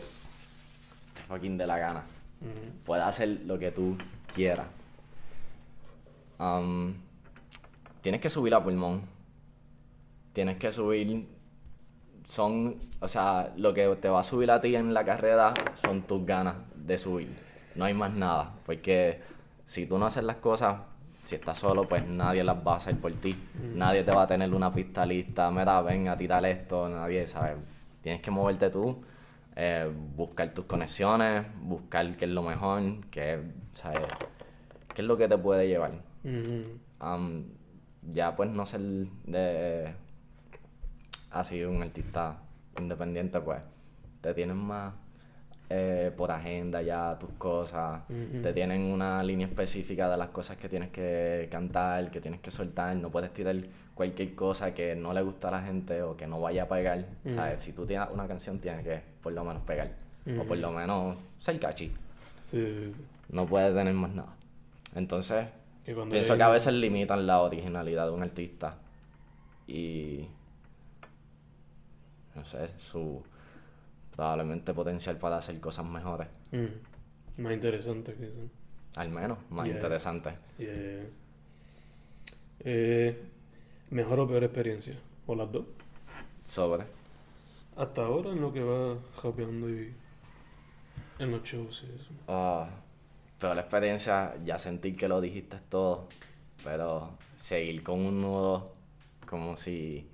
fucking 1.27 1.57
dé 1.57 1.67
la 1.67 1.77
gana. 1.77 2.03
Mhm. 2.39 2.83
puedes 2.85 3.03
hacer 3.03 3.41
lo 3.45 3.57
que 3.57 3.71
tú 3.71 3.97
quieras. 4.33 4.67
Am, 6.37 6.95
tienes 8.01 8.21
que 8.21 8.29
subir 8.29 8.53
a 8.53 8.63
pulmón. 8.63 9.01
Tienes 10.33 10.57
que 10.57 10.71
subir. 10.71 11.27
Son. 12.27 12.75
O 12.99 13.07
sea, 13.07 13.53
lo 13.57 13.73
que 13.73 13.87
te 13.95 14.09
va 14.09 14.19
a 14.19 14.23
subir 14.23 14.51
a 14.51 14.61
ti 14.61 14.75
en 14.75 14.93
la 14.93 15.03
carrera 15.03 15.53
son 15.73 16.03
tus 16.03 16.25
ganas 16.25 16.55
de 16.75 16.97
subir. 16.97 17.35
No 17.75 17.85
hay 17.85 17.93
más 17.93 18.13
nada. 18.13 18.53
Porque 18.65 19.21
si 19.65 19.85
tú 19.87 19.97
no 19.97 20.05
haces 20.05 20.23
las 20.23 20.37
cosas, 20.37 20.77
si 21.23 21.35
estás 21.35 21.57
solo, 21.57 21.87
pues 21.87 22.05
nadie 22.07 22.43
las 22.43 22.57
va 22.57 22.73
a 22.73 22.77
hacer 22.77 22.97
por 22.97 23.11
ti. 23.13 23.35
Nadie 23.73 24.03
te 24.03 24.11
va 24.11 24.23
a 24.23 24.27
tener 24.27 24.53
una 24.53 24.71
pista 24.71 25.05
lista. 25.05 25.49
Mira, 25.49 25.81
ven 25.81 26.07
a 26.07 26.17
tirar 26.17 26.45
esto. 26.45 26.87
Nadie, 26.87 27.25
¿sabes? 27.25 27.55
Tienes 28.03 28.21
que 28.21 28.29
moverte 28.29 28.69
tú 28.69 29.01
eh, 29.59 29.91
buscar 30.15 30.53
tus 30.53 30.65
conexiones, 30.65 31.47
buscar 31.61 32.15
qué 32.15 32.25
es 32.25 32.31
lo 32.31 32.43
mejor, 32.43 32.83
qué, 33.09 33.41
¿sabes? 33.73 34.01
qué 34.93 35.01
es 35.01 35.07
lo 35.07 35.17
que 35.17 35.27
te 35.27 35.35
puede 35.35 35.67
llevar. 35.67 35.93
Am, 36.99 37.45
ya 38.13 38.35
pues 38.35 38.51
no 38.51 38.67
ser 38.67 38.81
de 38.81 39.95
así 41.31 41.63
un 41.63 41.81
artista 41.81 42.37
independiente, 42.79 43.41
pues 43.41 43.63
te 44.21 44.35
tienen 44.35 44.57
más 44.57 44.93
eh, 45.69 46.11
por 46.15 46.31
agenda 46.31 46.81
ya 46.81 47.17
tus 47.19 47.31
cosas, 47.37 48.01
te 48.07 48.53
tienen 48.53 48.81
una 48.83 49.21
línea 49.23 49.47
específica 49.47 50.09
de 50.09 50.15
las 50.17 50.29
cosas 50.29 50.55
que 50.57 50.69
tienes 50.69 50.89
que 50.91 51.47
cantar, 51.51 52.09
que 52.09 52.21
tienes 52.21 52.39
que 52.39 52.51
soltar, 52.51 52.95
no 52.95 53.09
puedes 53.09 53.33
tirar 53.33 53.55
cualquier 53.93 54.33
cosa 54.35 54.73
que 54.73 54.95
no 54.95 55.11
le 55.13 55.21
gusta 55.23 55.49
a 55.49 55.51
la 55.51 55.61
gente 55.63 56.01
o 56.03 56.15
que 56.15 56.25
no 56.27 56.39
vaya 56.39 56.63
a 56.63 56.67
pegar. 56.69 57.05
Si 57.57 57.73
tú 57.73 57.85
tienes 57.85 58.07
una 58.13 58.27
canción 58.27 58.59
tienes 58.59 58.83
que 58.85 59.01
por 59.21 59.33
lo 59.33 59.43
menos 59.43 59.63
pegar. 59.63 59.91
O 60.39 60.43
por 60.43 60.57
lo 60.57 60.71
menos 60.71 61.15
ser 61.39 61.57
catchy, 61.59 61.87
Sí, 62.51 62.65
sí, 62.65 62.91
sí. 62.93 63.05
no 63.29 63.45
puedes 63.45 63.73
tener 63.73 63.93
más 63.93 64.11
nada. 64.13 64.35
Entonces, 64.95 65.47
Pienso 65.85 66.33
hay- 66.33 66.37
que 66.37 66.43
a 66.43 66.49
veces 66.49 66.73
limitan 66.73 67.25
la 67.25 67.41
originalidad 67.41 68.05
de 68.07 68.11
un 68.11 68.23
artista. 68.23 68.75
Y 69.67 70.27
no 72.35 72.43
sé, 72.45 72.69
su 72.77 73.23
probablemente 74.17 74.73
potencial 74.73 75.17
para 75.17 75.37
hacer 75.37 75.57
cosas 75.61 75.85
mejores, 75.85 76.27
Mm. 76.51 77.41
Más 77.43 77.53
interesante 77.53 78.13
que 78.15 78.25
eso. 78.25 78.49
al 78.95 79.09
menos 79.09 79.37
más 79.51 79.67
Yeah. 79.67 79.75
interesantes. 79.75 80.33
Yeah. 80.57 81.03
Eh, 82.61 83.21
¿Mejor 83.91 84.19
o 84.19 84.27
peor 84.27 84.43
experiencia? 84.43 84.95
¿O 85.27 85.35
las 85.35 85.51
dos? 85.51 85.65
Sobre. 86.45 86.83
Hasta 87.75 88.01
ahora 88.05 88.31
en 88.31 88.41
lo 88.41 88.51
que 88.51 88.63
va 88.63 88.97
japeando 89.21 89.69
y 89.69 89.93
en 91.19 91.31
los 91.31 91.43
shows 91.43 91.83
y 91.87 91.95
eso. 91.95 92.09
Ah, 92.27 92.67
pero 93.39 93.53
la 93.53 93.61
experiencia, 93.61 94.35
ya 94.43 94.57
sentí 94.57 94.93
que 94.93 95.07
lo 95.07 95.21
dijiste 95.21 95.57
todo, 95.69 96.07
pero 96.63 97.11
seguir 97.39 97.83
con 97.83 97.99
un 98.03 98.19
nudo 98.21 98.73
como 99.29 99.57
si 99.57 100.07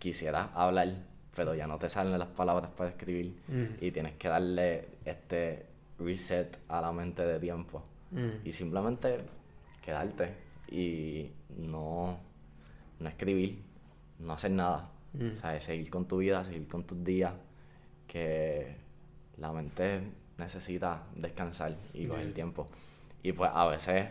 quisieras 0.00 0.48
hablar, 0.54 0.94
pero 1.36 1.54
ya 1.54 1.66
no 1.66 1.78
te 1.78 1.88
salen 1.88 2.18
las 2.18 2.28
palabras 2.30 2.70
para 2.76 2.90
escribir 2.90 3.36
Mm. 3.48 3.64
y 3.84 3.90
tienes 3.92 4.14
que 4.14 4.28
darle 4.28 4.88
este 5.04 5.66
reset 5.98 6.58
a 6.68 6.80
la 6.80 6.90
mente 6.92 7.22
de 7.24 7.38
tiempo 7.38 7.82
Mm. 8.10 8.28
y 8.46 8.52
simplemente 8.52 9.20
quedarte 9.84 10.34
y 10.70 11.30
no, 11.58 12.18
no 12.98 13.08
escribir, 13.08 13.62
no 14.18 14.32
hacer 14.32 14.50
nada. 14.52 14.90
Mm. 15.12 15.36
O 15.36 15.40
sea, 15.40 15.60
seguir 15.60 15.90
con 15.90 16.06
tu 16.06 16.18
vida, 16.18 16.44
seguir 16.44 16.66
con 16.68 16.84
tus 16.84 17.02
días, 17.04 17.32
que 18.06 18.76
la 19.38 19.52
mente 19.52 20.00
necesita 20.38 21.02
descansar 21.14 21.74
y 21.94 22.06
coger 22.06 22.32
tiempo. 22.34 22.68
Y 23.22 23.32
pues 23.32 23.50
a 23.52 23.66
veces 23.66 24.08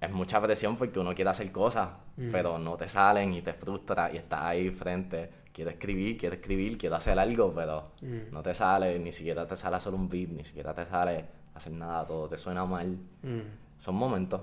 es 0.00 0.10
mucha 0.10 0.40
presión 0.40 0.76
porque 0.76 0.98
uno 0.98 1.14
quiere 1.14 1.30
hacer 1.30 1.50
cosas, 1.52 1.90
pero 2.32 2.58
no 2.58 2.76
te 2.76 2.88
salen 2.88 3.34
y 3.34 3.42
te 3.42 3.52
frustra 3.52 4.10
y 4.12 4.16
estás 4.16 4.42
ahí 4.42 4.70
frente. 4.70 5.30
Quiero 5.56 5.70
escribir, 5.70 6.18
quiero 6.18 6.34
escribir, 6.34 6.76
quiero 6.76 6.96
hacer 6.96 7.18
algo, 7.18 7.50
pero 7.54 7.92
Mm. 8.02 8.30
no 8.30 8.42
te 8.42 8.52
sale, 8.52 8.98
ni 8.98 9.10
siquiera 9.10 9.46
te 9.46 9.56
sale 9.56 9.76
hacer 9.76 9.94
un 9.94 10.06
beat, 10.06 10.28
ni 10.28 10.44
siquiera 10.44 10.74
te 10.74 10.84
sale 10.84 11.24
hacer 11.54 11.72
nada, 11.72 12.06
todo 12.06 12.28
te 12.28 12.36
suena 12.36 12.66
mal. 12.66 12.88
Mm. 13.22 13.40
Son 13.78 13.94
momentos. 13.94 14.42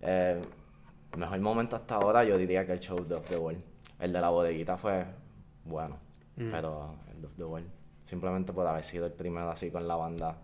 Eh, 0.00 0.40
mejor 1.16 1.40
momento 1.40 1.74
hasta 1.74 1.96
ahora 1.96 2.22
yo 2.22 2.38
diría 2.38 2.64
que 2.64 2.70
el 2.74 2.78
show 2.78 3.04
de 3.04 3.16
Off 3.16 3.28
the 3.28 3.36
Wall. 3.36 3.56
El 3.98 4.12
de 4.12 4.20
la 4.20 4.28
bodeguita 4.30 4.76
fue 4.76 5.06
bueno, 5.64 5.96
Mm. 6.36 6.50
pero 6.52 6.94
el 7.12 7.20
de 7.20 7.26
Off 7.26 7.32
the 7.36 7.44
Wall, 7.44 7.64
simplemente 8.04 8.52
por 8.52 8.68
haber 8.68 8.84
sido 8.84 9.06
el 9.06 9.12
primero 9.12 9.50
así 9.50 9.72
con 9.72 9.88
la 9.88 9.96
banda, 9.96 10.36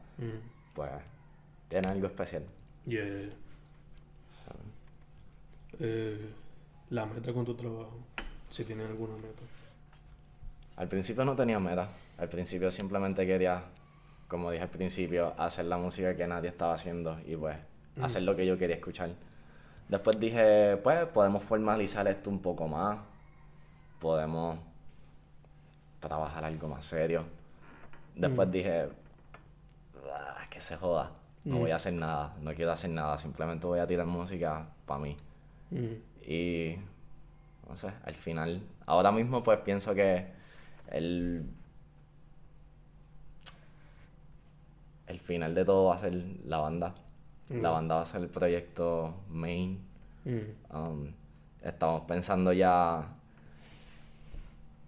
pues 0.74 0.90
tiene 1.68 1.86
algo 1.86 2.08
especial. 2.08 2.42
Yeah, 2.84 3.04
yeah. 3.04 3.30
Eh, 5.78 6.30
la 6.90 7.06
meta 7.06 7.32
con 7.32 7.44
tu 7.44 7.54
trabajo. 7.54 7.96
Si 8.50 8.64
tienes 8.64 8.88
alguna 8.90 9.14
meta. 9.16 9.42
Al 10.76 10.88
principio 10.88 11.24
no 11.24 11.36
tenía 11.36 11.58
meta, 11.58 11.88
al 12.18 12.28
principio 12.28 12.70
simplemente 12.70 13.26
quería, 13.26 13.62
como 14.28 14.50
dije 14.50 14.62
al 14.64 14.70
principio, 14.70 15.34
hacer 15.38 15.66
la 15.66 15.76
música 15.78 16.16
que 16.16 16.26
nadie 16.26 16.48
estaba 16.50 16.74
haciendo 16.74 17.18
y 17.26 17.36
pues 17.36 17.56
Mm. 17.96 18.04
hacer 18.04 18.22
lo 18.22 18.34
que 18.36 18.46
yo 18.46 18.56
quería 18.56 18.76
escuchar. 18.76 19.10
Después 19.88 20.18
dije, 20.20 20.76
pues 20.82 21.06
podemos 21.06 21.42
formalizar 21.42 22.06
esto 22.08 22.30
un 22.30 22.40
poco 22.40 22.68
más, 22.68 22.98
podemos 24.00 24.58
trabajar 26.00 26.44
algo 26.44 26.68
más 26.68 26.84
serio. 26.86 27.24
Después 28.14 28.48
Mm. 28.48 28.52
dije, 28.52 28.88
"Ah, 30.12 30.46
que 30.48 30.60
se 30.60 30.76
joda, 30.76 31.10
no 31.44 31.56
Mm. 31.56 31.58
voy 31.60 31.70
a 31.72 31.76
hacer 31.76 31.92
nada, 31.92 32.34
no 32.40 32.54
quiero 32.54 32.72
hacer 32.72 32.90
nada, 32.90 33.18
simplemente 33.18 33.66
voy 33.66 33.80
a 33.80 33.86
tirar 33.86 34.06
música 34.06 34.66
para 34.86 35.00
mí. 35.00 35.16
Mm. 35.70 35.94
Y 36.30 36.76
no 37.70 37.76
sé, 37.76 37.88
al 38.04 38.14
final, 38.16 38.60
ahora 38.86 39.12
mismo 39.12 39.42
pues 39.44 39.60
pienso 39.60 39.94
que 39.94 40.26
el, 40.90 41.44
el 45.06 45.20
final 45.20 45.54
de 45.54 45.64
todo 45.64 45.84
va 45.86 45.94
a 45.94 45.98
ser 45.98 46.12
la 46.44 46.58
banda. 46.58 46.94
La 47.48 47.70
Mm. 47.70 47.72
banda 47.72 47.94
va 47.96 48.02
a 48.02 48.06
ser 48.06 48.20
el 48.22 48.28
proyecto 48.28 49.14
main. 49.28 49.80
Mm. 50.24 50.76
Um, 50.76 51.12
estamos 51.62 52.02
pensando 52.02 52.52
ya 52.52 53.08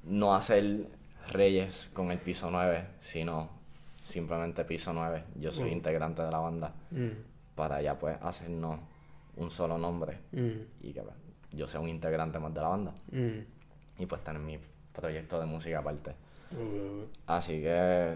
no 0.04 0.34
hacer 0.34 0.86
Reyes 1.28 1.88
con 1.92 2.10
el 2.10 2.18
piso 2.18 2.50
9, 2.50 2.84
sino 3.00 3.48
simplemente 4.04 4.64
piso 4.64 4.92
9. 4.92 5.22
Yo 5.36 5.52
soy 5.52 5.70
Mm. 5.70 5.74
integrante 5.74 6.22
de 6.22 6.30
la 6.30 6.38
banda. 6.38 6.72
Para 7.54 7.80
ya 7.80 7.98
pues 7.98 8.16
hacernos 8.22 8.80
un 9.36 9.50
solo 9.50 9.78
nombre 9.78 10.18
y 10.80 10.92
que 10.92 11.00
pues, 11.00 11.14
yo 11.52 11.66
sea 11.68 11.80
un 11.80 11.88
integrante 11.88 12.38
más 12.38 12.52
de 12.54 12.60
la 12.60 12.68
banda 12.68 12.92
Mm. 13.10 14.02
y 14.02 14.06
pues 14.06 14.22
tener 14.24 14.40
mi 14.42 14.58
proyecto 14.92 15.38
de 15.40 15.46
música 15.46 15.78
aparte. 15.78 16.14
Así 17.26 17.60
que, 17.62 18.14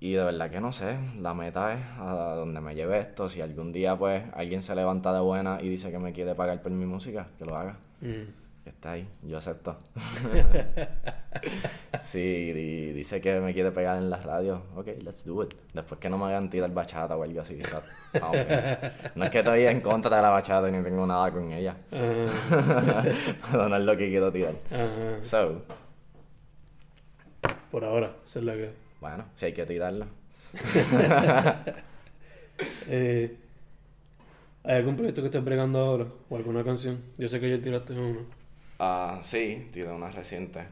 y 0.00 0.12
de 0.12 0.24
verdad 0.24 0.50
que 0.50 0.60
no 0.60 0.72
sé, 0.72 0.98
la 1.18 1.32
meta 1.34 1.72
es 1.74 1.80
a 1.98 2.34
donde 2.36 2.60
me 2.60 2.74
lleve 2.74 3.00
esto. 3.00 3.28
Si 3.28 3.40
algún 3.40 3.72
día 3.72 3.96
pues 3.96 4.24
alguien 4.34 4.62
se 4.62 4.74
levanta 4.74 5.12
de 5.12 5.20
buena 5.20 5.58
y 5.60 5.68
dice 5.68 5.90
que 5.90 5.98
me 5.98 6.12
quiere 6.12 6.34
pagar 6.34 6.60
por 6.62 6.72
mi 6.72 6.84
música, 6.86 7.28
que 7.38 7.44
lo 7.46 7.56
haga. 7.56 7.76
Mm. 8.00 8.39
Está 8.64 8.92
ahí, 8.92 9.08
yo 9.22 9.38
acepto. 9.38 9.78
sí, 12.04 12.18
y 12.18 12.92
dice 12.92 13.20
que 13.20 13.40
me 13.40 13.52
quiere 13.54 13.72
pegar 13.72 13.98
en 13.98 14.10
la 14.10 14.18
radio, 14.18 14.62
ok, 14.76 14.86
let's 15.02 15.24
do 15.24 15.42
it. 15.42 15.54
Después 15.72 15.98
que 15.98 16.10
no 16.10 16.18
me 16.18 16.26
hagan 16.26 16.50
tirar 16.50 16.72
bachata 16.72 17.16
o 17.16 17.22
algo 17.22 17.40
así. 17.40 17.58
No 19.14 19.24
es 19.24 19.30
que 19.30 19.38
estoy 19.38 19.66
en 19.66 19.80
contra 19.80 20.16
de 20.16 20.22
la 20.22 20.30
bachata 20.30 20.70
ni 20.70 20.82
tengo 20.82 21.06
nada 21.06 21.30
con 21.30 21.50
ella, 21.52 21.76
pero 21.90 22.30
no 23.68 23.76
es 23.76 23.84
lo 23.84 23.96
que 23.96 24.08
quiero 24.08 24.30
tirar. 24.30 24.54
So, 25.24 25.62
Por 27.70 27.84
ahora, 27.84 28.12
esa 28.24 28.38
es 28.40 28.44
la 28.44 28.54
que. 28.54 28.70
bueno, 29.00 29.24
si 29.36 29.46
hay 29.46 29.52
que 29.52 29.66
tirarla. 29.66 30.06
Eh, 32.88 33.36
¿Hay 34.64 34.76
algún 34.76 34.96
proyecto 34.96 35.22
que 35.22 35.28
estés 35.28 35.42
bregando 35.42 35.78
ahora? 35.78 36.06
¿O 36.28 36.36
alguna 36.36 36.62
canción? 36.62 37.00
Yo 37.16 37.26
sé 37.26 37.40
que 37.40 37.46
ayer 37.46 37.62
tiraste 37.62 37.94
uno. 37.94 38.20
Ah, 38.82 39.20
sí, 39.22 39.68
tiré 39.74 39.92
una 39.92 40.10
reciente, 40.10 40.64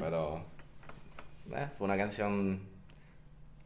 pero 0.00 0.40
eh, 1.54 1.68
fue 1.78 1.84
una 1.84 1.96
canción... 1.96 2.60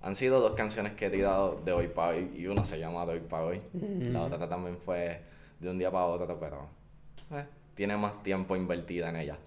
Han 0.03 0.15
sido 0.15 0.39
dos 0.41 0.53
canciones 0.53 0.93
que 0.93 1.07
he 1.07 1.11
tirado 1.11 1.63
de 1.65 1.73
hoy 1.73 1.89
para 1.89 2.09
hoy 2.11 2.31
y 2.37 2.47
una 2.47 2.63
se 2.67 2.79
llama 2.79 3.07
de 3.07 3.15
hoy 3.15 3.21
para 3.21 3.45
hoy. 3.45 3.63
La 3.73 4.19
Ujú. 4.21 4.35
otra 4.35 4.49
también 4.49 4.77
fue 4.77 5.23
de 5.59 5.71
un 5.71 5.79
día 5.79 5.91
para 5.91 6.05
otro, 6.05 6.39
pero 6.39 6.69
eh, 7.33 7.47
tiene 7.75 7.97
más 7.97 8.23
tiempo 8.23 8.55
invertida 8.55 9.09
en 9.09 9.17
ella. 9.17 9.39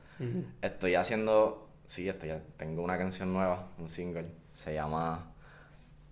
Estoy 0.64 0.96
haciendo, 0.96 1.70
sí, 1.86 2.10
estoy, 2.10 2.32
tengo 2.58 2.84
una 2.84 2.98
canción 2.98 3.32
nueva, 3.32 3.68
un 3.78 3.88
single, 3.88 4.26
se 4.56 4.74
llama, 4.74 5.28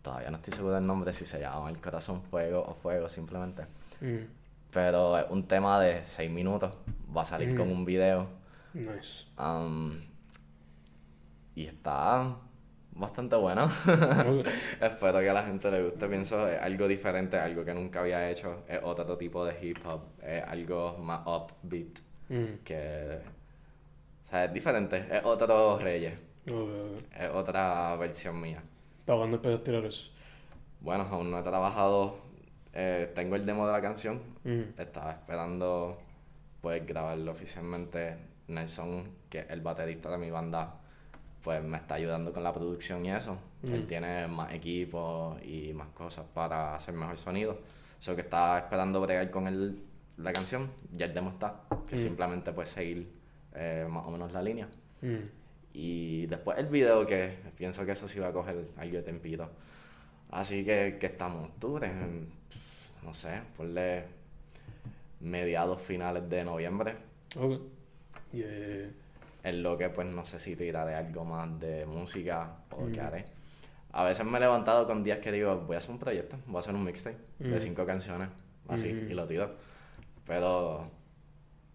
todavía 0.04 0.30
no 0.30 0.38
estoy 0.38 0.54
seguro 0.54 0.76
del 0.76 0.86
nombre, 0.86 1.12
si 1.12 1.26
se 1.26 1.40
llama 1.40 1.70
El 1.72 1.80
Corazón 1.82 2.22
Fuego 2.22 2.62
o 2.62 2.76
Fuego 2.76 3.10
simplemente. 3.10 3.64
Pero 4.72 5.18
es 5.18 5.26
un 5.30 5.48
tema 5.48 5.80
de 5.82 6.04
6 6.16 6.32
minutos, 6.32 6.78
va 7.16 7.22
a 7.22 7.26
salir 7.26 7.56
con 7.56 7.70
un 7.70 7.86
video. 7.86 8.28
Nice. 8.74 9.26
Um, 9.40 10.00
y 11.56 11.66
está 11.66 12.36
bastante 12.92 13.36
bueno. 13.38 13.72
Espero 14.82 15.20
que 15.20 15.30
a 15.30 15.34
la 15.34 15.44
gente 15.44 15.70
le 15.72 15.84
guste. 15.90 16.08
Pienso 16.08 16.48
es 16.48 16.62
algo 16.62 16.88
diferente, 16.88 17.38
algo 17.40 17.64
que 17.66 17.74
nunca 17.74 18.00
había 18.02 18.30
hecho. 18.30 18.64
Es 18.68 18.80
otro 18.84 19.18
tipo 19.18 19.46
de 19.46 19.56
hip 19.66 19.78
hop, 19.86 20.02
es 20.22 20.44
algo 20.44 20.98
más 21.00 21.22
upbeat. 21.26 22.00
Mm. 22.30 22.64
Que. 22.64 23.20
O 24.26 24.30
sea, 24.30 24.46
es 24.46 24.54
diferente, 24.54 25.06
es 25.10 25.24
otro 25.24 25.80
Reyes, 25.80 26.20
es 27.18 27.30
otra 27.32 27.96
versión 27.96 28.42
mía. 28.42 28.62
¿Para 29.06 29.20
cuándo 29.20 29.38
esperas 29.38 29.64
tirar 29.64 29.86
eso? 29.86 30.12
Bueno, 30.82 31.08
aún 31.10 31.32
no 31.32 31.40
he 31.40 31.44
trabajado. 31.44 32.18
eh, 32.74 33.10
tengo 33.16 33.38
el 33.38 33.46
demo 33.46 33.66
de 33.66 33.72
la 33.72 33.82
canción. 33.82 34.22
Mm. 34.44 34.78
Estaba 34.80 35.12
esperando 35.12 35.98
pues 36.68 36.86
grabarlo 36.86 37.32
oficialmente. 37.32 38.18
Nelson, 38.50 39.06
que 39.30 39.40
es 39.40 39.50
el 39.52 39.62
baterista 39.62 40.12
de 40.12 40.18
mi 40.18 40.30
banda, 40.30 40.74
pues 41.42 41.64
me 41.64 41.78
está 41.78 41.96
ayudando 41.96 42.34
con 42.34 42.44
la 42.44 42.52
producción 42.54 43.06
y 43.06 43.12
eso. 43.12 43.38
Él 43.64 43.84
Mm. 43.84 43.88
tiene 43.88 44.28
más 44.28 44.52
equipo 44.54 45.38
y 45.46 45.72
más 45.74 45.88
cosas 45.90 46.26
para 46.34 46.76
hacer 46.76 46.94
mejor 46.94 47.18
sonido. 47.18 47.58
So 48.00 48.16
que 48.18 48.22
estaba 48.24 48.58
esperando 48.60 49.00
bregar 49.00 49.32
con 49.32 49.48
él 49.48 49.80
la 50.18 50.34
canción. 50.34 50.70
Ya 50.94 51.06
el 51.06 51.14
demo 51.14 51.30
está. 51.30 51.62
Que 51.90 51.96
Mm. 51.96 52.00
simplemente 52.00 52.52
pues 52.52 52.68
seguir 52.68 53.08
eh, 53.56 53.88
más 53.90 54.06
o 54.06 54.12
menos 54.12 54.34
la 54.34 54.42
línea. 54.42 54.68
Mm. 55.02 55.16
Y 55.74 56.26
después 56.26 56.58
el 56.58 56.66
video 56.68 57.06
que 57.08 57.34
pienso 57.58 57.86
que 57.86 57.94
eso 57.94 58.10
sí 58.10 58.20
va 58.20 58.28
a 58.28 58.34
coger 58.34 58.68
algo 58.76 58.98
de 58.98 59.04
tempito. 59.04 59.50
Así 60.32 60.66
que, 60.66 60.98
que 61.00 61.06
estamos 61.06 61.40
en 61.46 61.46
octubre, 61.46 61.88
en, 61.88 62.28
no 63.04 63.14
sé, 63.14 63.40
ponle 63.56 64.04
mediados 65.20 65.82
finales 65.82 66.30
de 66.30 66.44
noviembre. 66.44 66.96
Ok. 67.36 67.60
Yeah. 68.32 68.90
En 69.44 69.64
lo 69.64 69.78
que 69.78 69.90
pues 69.90 70.08
no 70.08 70.26
sé 70.26 70.40
si 70.40 70.56
tiraré 70.56 70.96
algo 70.96 71.24
más 71.26 71.60
de 71.60 71.86
música 71.86 72.58
o 72.72 72.88
qué 72.92 73.02
Mm. 73.02 73.06
haré. 73.06 73.26
A 73.94 74.04
veces 74.04 74.26
me 74.26 74.38
he 74.38 74.42
levantado 74.42 74.86
con 74.86 75.04
días 75.04 75.20
que 75.20 75.32
digo, 75.32 75.56
voy 75.62 75.76
a 75.76 75.78
hacer 75.78 75.92
un 75.92 76.00
proyecto, 76.00 76.38
voy 76.46 76.58
a 76.58 76.60
hacer 76.60 76.76
un 76.76 76.84
mixtape 76.84 77.18
de 77.40 77.58
Mm. 77.58 77.62
cinco 77.62 77.86
canciones, 77.86 78.30
así, 78.68 78.92
Mm. 78.94 79.12
y 79.12 79.14
lo 79.14 79.26
tiro. 79.28 79.56
Pero 80.26 80.92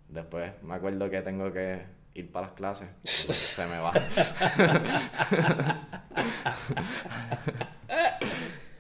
después 0.09 0.53
me 0.63 0.75
acuerdo 0.75 1.09
que 1.09 1.23
tengo 1.23 1.51
que 1.53 1.81
ir 2.15 2.31
para 2.31 2.49
las 2.49 2.55
clases, 2.55 2.89
se 3.05 3.67
me 3.67 3.79
va. 3.79 3.93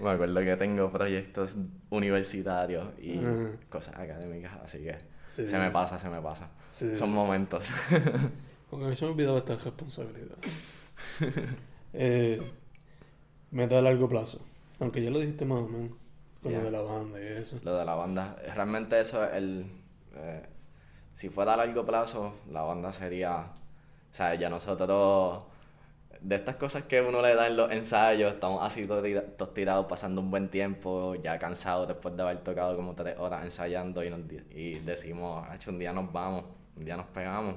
me 0.03 0.11
acuerdo 0.11 0.41
que 0.41 0.57
tengo 0.57 0.91
proyectos 0.91 1.55
universitarios 1.91 2.89
y 2.99 3.21
cosas 3.69 3.97
académicas, 3.97 4.53
así 4.65 4.79
que 4.79 5.13
Sí. 5.35 5.49
Se 5.49 5.59
me 5.59 5.71
pasa, 5.71 5.99
se 5.99 6.11
me 6.11 6.21
pasa. 6.21 6.51
Sí. 6.71 6.95
Son 6.95 7.11
momentos. 7.11 7.67
Porque 8.71 8.85
a 8.85 8.89
mí 8.89 8.97
se 8.97 9.07
me 9.07 9.13
olvidaba 9.13 9.39
esta 9.39 9.57
responsabilidad. 9.57 10.37
eh, 11.95 12.53
meta 13.51 13.79
a 13.79 13.83
largo 13.83 14.09
plazo. 14.11 14.41
Aunque 14.79 15.03
ya 15.03 15.09
lo 15.09 15.21
dijiste 15.21 15.47
más 15.47 15.61
o 15.61 15.69
menos. 15.69 15.97
Con 16.43 16.53
lo 16.53 16.65
de 16.65 16.71
la 16.71 16.83
banda 16.83 17.19
y 17.19 17.27
eso. 17.27 17.59
Lo 17.63 17.77
de 17.77 17.85
la 17.85 17.95
banda, 17.95 18.37
realmente 18.55 19.01
eso 19.01 19.25
es 19.25 19.35
el... 19.35 19.67
eh, 20.17 20.43
si 21.15 21.31
fuera 21.31 21.55
a 21.55 21.57
largo 21.57 21.87
plazo, 21.87 22.35
la 22.51 22.63
banda 22.63 22.93
sería... 22.93 23.47
O 24.13 24.15
sea, 24.15 24.35
ya 24.35 24.51
nosotros... 24.51 25.45
De 26.23 26.37
estas 26.37 26.57
cosas 26.57 26.85
que 26.85 27.01
uno 27.01 27.21
le 27.21 27.35
da 27.35 27.49
en 27.49 27.57
los 27.57 27.71
ensayos, 27.73 28.33
estamos 28.35 28.63
así 28.63 28.87
todos 28.87 29.03
tira- 29.03 29.25
todos 29.37 29.55
tirados, 29.55 29.87
pasando 29.87 30.21
un 30.21 30.31
buen 30.31 30.49
tiempo, 30.51 31.15
ya 31.17 31.39
cansados 31.39 31.89
después 31.89 32.17
de 32.17 32.23
haber 32.23 32.39
tocado 32.45 32.77
como 32.77 32.95
tres 32.95 33.19
horas 33.19 33.45
ensayando 33.45 34.05
y, 34.05 34.11
nos 34.11 34.21
y 34.51 34.75
decimos, 34.81 35.45
"Acho, 35.49 35.71
un 35.71 35.79
día 35.81 35.93
nos 35.93 36.13
vamos, 36.13 36.45
un 36.77 36.85
día 36.85 36.97
nos 36.97 37.07
pegamos 37.07 37.57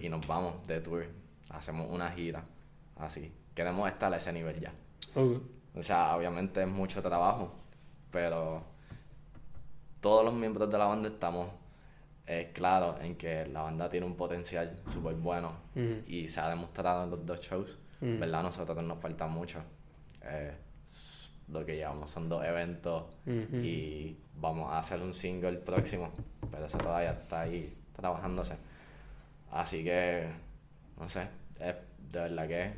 y 0.00 0.08
nos 0.08 0.24
vamos 0.26 0.66
de 0.66 0.80
tour, 0.80 1.04
hacemos 1.50 1.88
una 1.90 2.10
gira, 2.10 2.42
así. 2.96 3.32
Queremos 3.54 3.88
estar 3.90 4.12
a 4.12 4.16
ese 4.18 4.32
nivel 4.32 4.58
ya. 4.60 4.72
O 5.74 5.82
sea, 5.82 6.16
obviamente 6.16 6.62
es 6.62 6.68
mucho 6.68 7.02
trabajo, 7.02 7.52
pero 8.10 8.62
todos 10.00 10.24
los 10.24 10.32
miembros 10.34 10.70
de 10.70 10.78
la 10.78 10.86
banda 10.86 11.08
estamos 11.08 11.48
eh, 12.28 12.50
claros 12.54 12.96
en 13.02 13.16
que 13.16 13.46
la 13.46 13.62
banda 13.62 13.88
tiene 13.90 14.06
un 14.06 14.14
potencial 14.16 14.76
súper 14.92 15.14
bueno 15.14 15.52
y 16.06 16.26
se 16.28 16.40
ha 16.40 16.48
demostrado 16.48 17.04
en 17.04 17.10
los 17.10 17.24
dos 17.26 17.40
shows. 17.40 17.78
Ujú. 18.00 18.18
¿Verdad? 18.20 18.40
A 18.40 18.42
nosotros 18.44 18.82
nos 18.84 18.98
falta 18.98 19.26
mucho. 19.26 19.60
Eh, 20.22 20.52
lo 21.48 21.64
que 21.64 21.76
llevamos 21.76 22.10
son 22.10 22.28
dos 22.28 22.44
eventos 22.44 23.04
Ujú. 23.26 23.56
y 23.56 24.16
vamos 24.36 24.72
a 24.72 24.78
hacer 24.80 25.00
un 25.00 25.14
single 25.14 25.58
próximo, 25.58 26.10
pero 26.50 26.66
eso 26.66 26.76
todavía 26.78 27.12
está 27.12 27.42
ahí 27.42 27.72
trabajándose. 27.94 28.54
Así 29.52 29.84
que, 29.84 30.28
no 30.98 31.08
sé, 31.08 31.28
es 31.60 31.74
de 32.12 32.20
verdad 32.20 32.48
que 32.48 32.72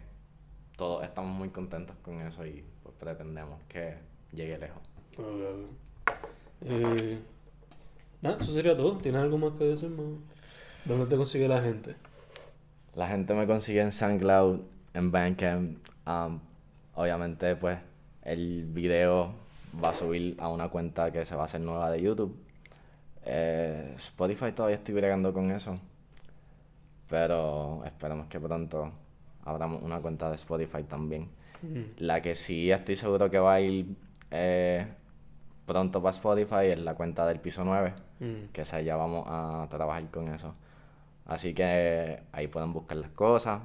todos 0.77 1.03
estamos 1.03 1.37
muy 1.37 1.49
contentos 1.49 1.97
con 2.03 2.21
eso 2.21 2.45
y 2.47 2.63
pues 2.83 2.95
pretendemos 2.99 3.61
que 3.69 3.97
llegue 4.33 4.59
lejos. 4.59 4.83
Eh, 6.61 7.19
nada, 8.21 8.37
eso 8.41 8.53
sería 8.53 8.77
todo. 8.77 8.99
¿Tienes 8.99 9.21
algo 9.23 9.39
más 9.39 9.53
que 9.55 9.65
decir? 9.65 9.91
¿Dónde 10.85 11.07
te 11.07 11.17
consigue 11.17 11.49
la 11.49 11.61
gente? 11.63 11.97
La 12.95 13.09
gente 13.09 13.35
me 13.35 13.47
consigue 13.47 13.81
en 13.81 13.93
SoundCloud, 13.93 14.61
en 14.99 15.11
Bandcamp. 15.13 15.79
um, 16.07 16.41
obviamente, 16.95 17.55
pues, 17.57 17.79
el 18.23 18.65
video 18.67 19.33
va 19.83 19.91
a 19.91 19.95
subir 19.95 20.37
a 20.39 20.49
una 20.49 20.69
cuenta 20.69 21.11
que 21.13 21.25
se 21.25 21.37
va 21.37 21.43
a 21.43 21.45
hacer 21.47 21.61
nueva 21.61 21.91
de 21.91 22.03
YouTube. 22.03 22.37
Eh, 23.25 23.93
Spotify 23.97 24.53
todavía 24.53 24.77
estoy 24.77 24.95
bregando 24.95 25.33
con 25.33 25.51
eso. 25.51 25.77
Pero 27.09 27.83
esperemos 27.85 28.27
que 28.27 28.39
pronto 28.41 28.91
abramos 29.45 29.83
una 29.83 30.01
cuenta 30.01 30.29
de 30.29 30.35
Spotify 30.37 30.83
también. 30.83 31.29
Ujú. 31.63 31.85
La 31.99 32.21
que 32.21 32.35
sí 32.35 32.71
estoy 32.71 32.97
seguro 32.97 33.31
que 33.31 33.39
va 33.39 33.55
a 33.55 33.61
ir 33.61 33.97
eh, 34.31 34.87
pronto 35.65 36.03
para 36.03 36.11
Spotify 36.15 36.67
es 36.73 36.79
la 36.79 36.95
cuenta 36.95 37.27
del 37.27 37.41
piso 37.41 37.65
9 37.65 37.95
Ujú. 38.21 38.53
que 38.53 38.63
esa 38.63 38.81
ya 38.81 38.97
vamos 38.97 39.25
a 39.29 39.67
trabajar 39.71 40.11
con 40.11 40.29
eso. 40.29 40.55
Así 41.27 41.55
que 41.55 42.21
ahí 42.33 42.49
pueden 42.49 42.73
buscar 42.73 42.97
las 42.99 43.11
cosas. 43.11 43.61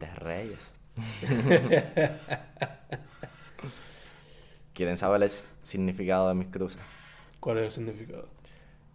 Es 0.00 0.18
Reyes. 0.18 0.58
¿Quieren 4.76 4.98
saber 4.98 5.22
el 5.22 5.30
significado 5.62 6.28
de 6.28 6.34
mis 6.34 6.48
cruces? 6.48 6.82
¿Cuál 7.40 7.58
es 7.58 7.64
el 7.64 7.86
significado? 7.86 8.28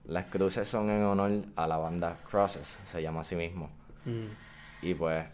Las 0.05 0.25
cruces 0.25 0.67
son 0.67 0.89
en 0.89 1.03
honor 1.03 1.45
a 1.55 1.67
la 1.67 1.77
banda 1.77 2.17
Crosses, 2.29 2.67
se 2.91 3.01
llama 3.01 3.21
así 3.21 3.35
mismo. 3.35 3.71
Ujú. 4.05 4.27
Y 4.83 4.93
pues 4.93 5.25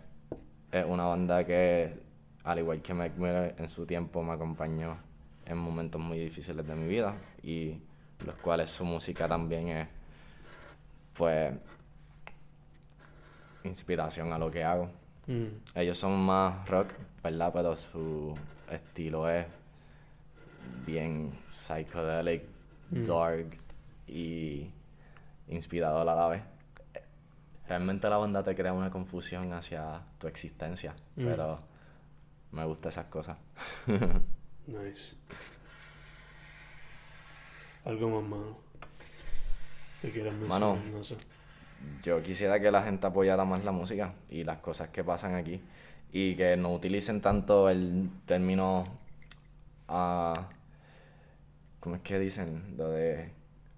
es 0.71 0.86
una 0.86 1.06
banda 1.06 1.45
que, 1.45 1.99
al 2.43 2.60
igual 2.60 2.82
que 2.82 2.93
Mac 2.93 3.13
Miller, 3.17 3.56
en 3.58 3.67
su 3.67 3.86
tiempo 3.86 4.23
me 4.23 4.34
acompañó 4.34 4.97
en 5.45 5.58
momentos 5.58 5.99
muy 5.99 6.19
difíciles 6.19 6.65
de 6.65 6.75
mi 6.75 6.88
vida 6.88 7.15
y 7.43 7.82
los 8.25 8.36
cuales 8.36 8.69
su 8.69 8.86
música 8.86 9.27
también 9.27 9.69
es, 9.69 9.88
pues, 11.13 11.53
inspiración 13.63 14.32
a 14.32 14.38
lo 14.38 14.49
que 14.51 14.63
hago. 14.63 14.89
Ujú. 15.28 15.50
Ellos 15.76 15.98
son 15.98 16.18
más 16.26 16.68
rock, 16.70 16.94
¿verdad? 17.24 17.52
Pero 17.54 17.78
su 17.78 18.34
estilo 18.70 19.30
es 19.30 19.46
bien 20.86 21.32
psychedelic, 21.52 22.44
Mm. 22.92 23.04
dark 23.06 23.58
y 24.08 24.70
inspirador 25.50 26.08
a 26.08 26.16
la 26.16 26.28
vez. 26.28 26.42
Realmente 27.68 28.10
la 28.10 28.16
banda 28.18 28.44
te 28.44 28.56
crea 28.56 28.72
una 28.72 28.90
confusión 28.90 29.52
hacia 29.52 30.02
tu 30.20 30.28
existencia, 30.28 30.94
Mm. 31.18 31.26
pero 31.26 31.60
me 32.54 32.63
gustan 32.66 32.92
esas 32.94 33.06
cosas. 33.08 33.38
Nice. 34.68 35.16
Algo 37.86 38.10
más, 38.22 38.30
mano. 38.30 38.58
¿Qué 40.02 40.12
quieras 40.12 40.34
mencionar? 40.34 40.60
Mano. 40.60 40.82
No 40.92 41.04
sé. 41.04 41.16
Yo 42.04 42.22
quisiera 42.24 42.60
que 42.60 42.72
la 42.72 42.84
gente 42.84 43.06
apoyara 43.08 43.44
más 43.46 43.66
la 43.66 43.72
música 43.72 44.13
y 44.30 44.44
las 44.44 44.58
cosas 44.60 44.90
que 44.90 45.04
pasan 45.04 45.36
aquí 45.36 45.62
y 46.12 46.36
que 46.36 46.56
no 46.58 46.74
utilicen 46.74 47.22
tanto 47.22 47.70
el 47.70 48.10
término, 48.26 48.84
ah, 49.88 50.48
¿cómo 51.80 51.96
es 51.96 52.02
que 52.02 52.20
dicen? 52.20 52.76
Lo 52.78 52.92
de 52.92 53.30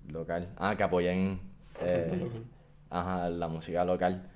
local. 0.07 0.49
Ah, 0.57 0.75
que 0.75 0.83
apoyen 0.83 1.39
eh, 1.81 2.21
ajá, 2.89 3.29
la 3.29 3.47
música 3.47 3.83
local. 3.83 4.29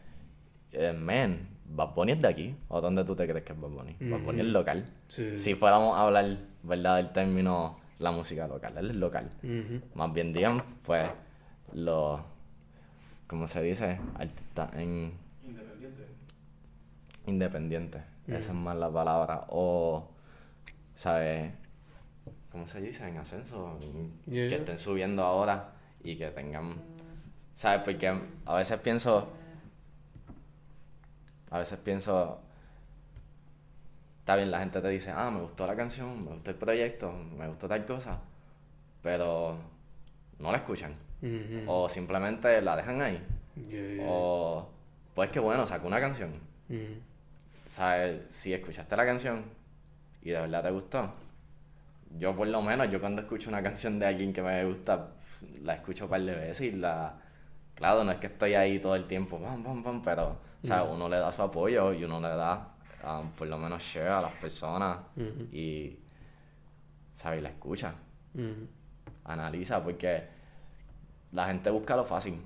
Eh, 0.71 0.93
man, 0.93 1.47
Bad 1.65 1.93
Bunny 1.93 2.13
es 2.13 2.21
de 2.21 2.27
aquí. 2.27 2.55
¿O 2.69 2.81
dónde 2.81 3.03
tú 3.03 3.15
te 3.15 3.27
crees 3.27 3.43
que 3.45 3.53
es 3.53 3.59
Bad 3.59 3.69
Bunny? 3.69 3.95
Bad 3.99 4.21
Bunny 4.21 4.39
es 4.39 4.45
Ujú. 4.45 4.53
local. 4.53 4.85
Sí. 5.07 5.37
Si 5.37 5.55
fuéramos 5.55 5.95
a 5.97 6.01
hablar, 6.03 6.37
¿verdad? 6.63 6.97
Del 6.97 7.11
término 7.13 7.79
la 7.99 8.11
música 8.11 8.47
local, 8.47 8.73
él 8.77 8.89
es 8.89 8.95
local. 8.95 9.29
Ujú. 9.43 9.81
Más 9.95 10.11
bien 10.13 10.33
digan, 10.33 10.61
pues, 10.85 11.09
los, 11.73 12.19
¿cómo 13.27 13.47
se 13.47 13.61
dice? 13.61 13.99
Artistas 14.15 14.71
en 14.75 15.13
Independiente. 15.45 16.07
independiente. 17.25 18.03
Esa 18.27 18.37
es 18.37 18.49
Mm. 18.53 18.63
más 18.63 18.75
la 18.77 18.91
palabra. 18.91 19.45
O, 19.49 20.09
¿sabes? 20.95 21.51
¿Cómo 22.51 22.67
se 22.67 22.81
dice? 22.81 23.07
En 23.07 23.17
ascenso. 23.17 23.77
en- 23.81 24.13
Yeah. 24.25 24.49
Que 24.49 24.55
estén 24.57 24.77
subiendo 24.79 25.23
ahora 25.23 25.71
y 26.03 26.17
que 26.17 26.29
tengan, 26.31 26.75
¿sabes? 27.55 27.81
Porque 27.83 28.07
a 28.45 28.53
veces 28.55 28.79
pienso, 28.79 29.27
a 31.49 31.59
veces 31.59 31.77
pienso, 31.79 32.39
está 34.19 34.35
bien, 34.35 34.51
la 34.51 34.59
gente 34.59 34.81
te 34.81 34.89
dice, 34.89 35.11
ah, 35.11 35.29
me 35.31 35.41
gustó 35.41 35.65
la 35.67 35.75
canción, 35.75 36.23
me 36.23 36.31
gustó 36.31 36.51
el 36.51 36.57
proyecto, 36.57 37.11
me 37.11 37.47
gustó 37.47 37.67
tal 37.67 37.85
cosa, 37.85 38.19
pero 39.01 39.57
no 40.43 40.51
la 40.51 40.57
escuchan. 40.57 40.93
Ujú. 41.21 41.63
O 41.67 41.89
simplemente 41.89 42.61
la 42.61 42.75
dejan 42.75 43.01
ahí. 43.01 43.25
Yeah. 43.69 44.05
O, 44.07 44.69
pues 45.15 45.29
que 45.31 45.39
bueno, 45.39 45.65
sacó 45.65 45.87
una 45.87 46.01
canción. 46.01 46.31
Ujú. 46.69 46.99
¿Sabes? 47.67 48.23
Si 48.29 48.53
escuchaste 48.53 48.95
la 48.95 49.05
canción 49.05 49.45
y 50.21 50.31
de 50.31 50.41
verdad 50.41 50.63
te 50.63 50.71
gustó, 50.71 51.13
yo 52.19 52.35
por 52.35 52.47
lo 52.47 52.61
menos, 52.61 52.91
yo 52.91 52.99
cuando 52.99 53.21
escucho 53.21 53.49
una 53.49 53.63
canción 53.63 53.97
de 53.97 54.05
alguien 54.05 54.33
que 54.33 54.41
me 54.41 54.65
gusta, 54.65 55.11
la 55.63 55.75
escucho 55.75 56.03
un 56.05 56.09
par 56.11 56.21
de 56.21 56.35
veces 56.35 56.61
y 56.61 56.71
la... 56.73 57.19
Claro, 57.73 58.03
no 58.03 58.11
es 58.11 58.19
que 58.19 58.27
estoy 58.27 58.53
ahí 58.53 58.79
todo 58.79 58.95
el 58.95 59.07
tiempo, 59.07 59.39
pam, 59.39 59.63
pam, 59.63 59.81
pam, 59.81 60.01
pero, 60.03 60.37
¿sabes? 60.63 60.91
Uno 60.91 61.09
le 61.09 61.17
da 61.17 61.31
su 61.31 61.41
apoyo 61.41 61.91
y 61.91 62.03
uno 62.03 62.21
le 62.21 62.27
da, 62.27 62.67
um, 63.03 63.31
por 63.31 63.47
lo 63.47 63.57
menos, 63.57 63.81
share 63.81 64.09
a 64.09 64.21
las 64.21 64.33
personas 64.39 64.99
y, 65.51 65.97
¿sabes? 67.15 67.41
La 67.41 67.49
escucha, 67.49 67.95
analiza, 69.23 69.83
porque 69.83 70.32
la 71.33 71.47
gente 71.47 71.69
busca 71.69 71.95
lo 71.95 72.05
fácil 72.05 72.39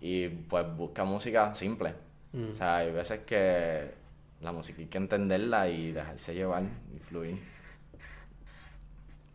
y 0.00 0.28
pues 0.28 0.64
busca 0.76 1.04
música 1.04 1.54
simple. 1.54 1.94
Ujú. 2.32 2.52
O 2.52 2.54
sea, 2.54 2.76
hay 2.76 2.92
veces 2.92 3.20
que 3.20 3.92
la 4.40 4.52
música 4.52 4.80
hay 4.80 4.86
que 4.86 4.98
entenderla 4.98 5.68
y 5.68 5.92
dejarse 5.92 6.34
llevar 6.34 6.62
y 6.94 6.98
fluir. 7.00 7.36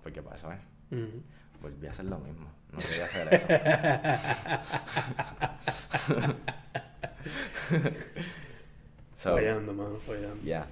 Porque 0.02 0.22
para 0.22 0.36
eso 0.38 0.52
es. 0.52 0.60
Ujú. 0.92 1.22
Volví 1.62 1.88
a 1.88 1.92
hacer 1.92 2.06
lo 2.06 2.20
mismo. 2.20 2.48
No 2.72 2.78
quería 2.80 3.06
hacer 3.06 3.34
eso. 3.34 3.48
So, 9.18 9.34
Fallando, 9.36 9.74
mano, 9.74 9.98
fallando. 10.06 10.44
ya. 10.44 10.68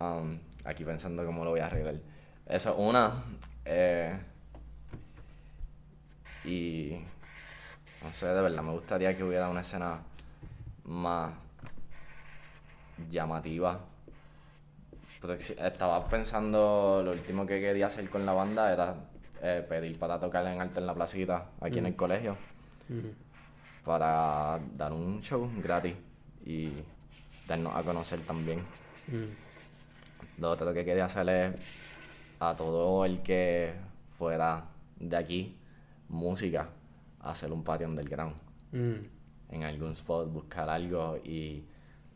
Um, 0.00 0.38
aquí 0.64 0.84
pensando 0.84 1.24
cómo 1.26 1.44
lo 1.44 1.50
voy 1.50 1.60
a 1.60 1.66
arreglar. 1.66 1.96
Eso, 2.46 2.76
una. 2.76 3.24
eh, 3.64 4.16
y. 6.44 6.98
No 8.02 8.12
sé, 8.12 8.26
de 8.26 8.42
verdad, 8.42 8.62
me 8.62 8.72
gustaría 8.72 9.16
que 9.16 9.22
hubiera 9.22 9.48
una 9.48 9.60
escena 9.60 10.00
más 10.84 11.32
llamativa. 13.10 13.78
Pero 15.20 15.34
Estaba 15.34 16.08
pensando, 16.08 17.00
lo 17.04 17.12
último 17.12 17.46
que 17.46 17.60
quería 17.60 17.86
hacer 17.86 18.10
con 18.10 18.26
la 18.26 18.32
banda 18.32 18.72
era 18.72 18.96
eh, 19.40 19.64
pedir 19.68 19.96
para 19.98 20.18
tocar 20.18 20.44
en 20.46 20.60
arte 20.60 20.80
en 20.80 20.86
la 20.86 20.94
placita 20.94 21.46
aquí 21.60 21.78
en 21.78 21.86
el 21.86 21.96
colegio 21.96 22.36
para 23.84 24.60
dar 24.76 24.92
un 24.92 25.20
show 25.20 25.50
gratis 25.62 25.94
y 26.44 26.70
darnos 27.48 27.74
a 27.74 27.82
conocer 27.82 28.20
también. 28.20 28.62
Lo 30.38 30.50
otro 30.50 30.72
que 30.72 30.84
quería 30.84 31.06
hacer 31.06 31.28
es 31.28 31.54
a 32.40 32.54
todo 32.54 33.04
el 33.04 33.22
que 33.22 33.72
fuera 34.18 34.64
de 34.98 35.16
aquí, 35.16 35.56
música, 36.12 36.68
hacer 37.20 37.52
un 37.52 37.64
patio 37.64 37.88
underground. 37.88 38.34
Ujú. 38.72 39.06
En 39.50 39.64
algún 39.64 39.92
spot, 39.92 40.32
buscar 40.32 40.68
algo 40.68 41.18
y, 41.24 41.64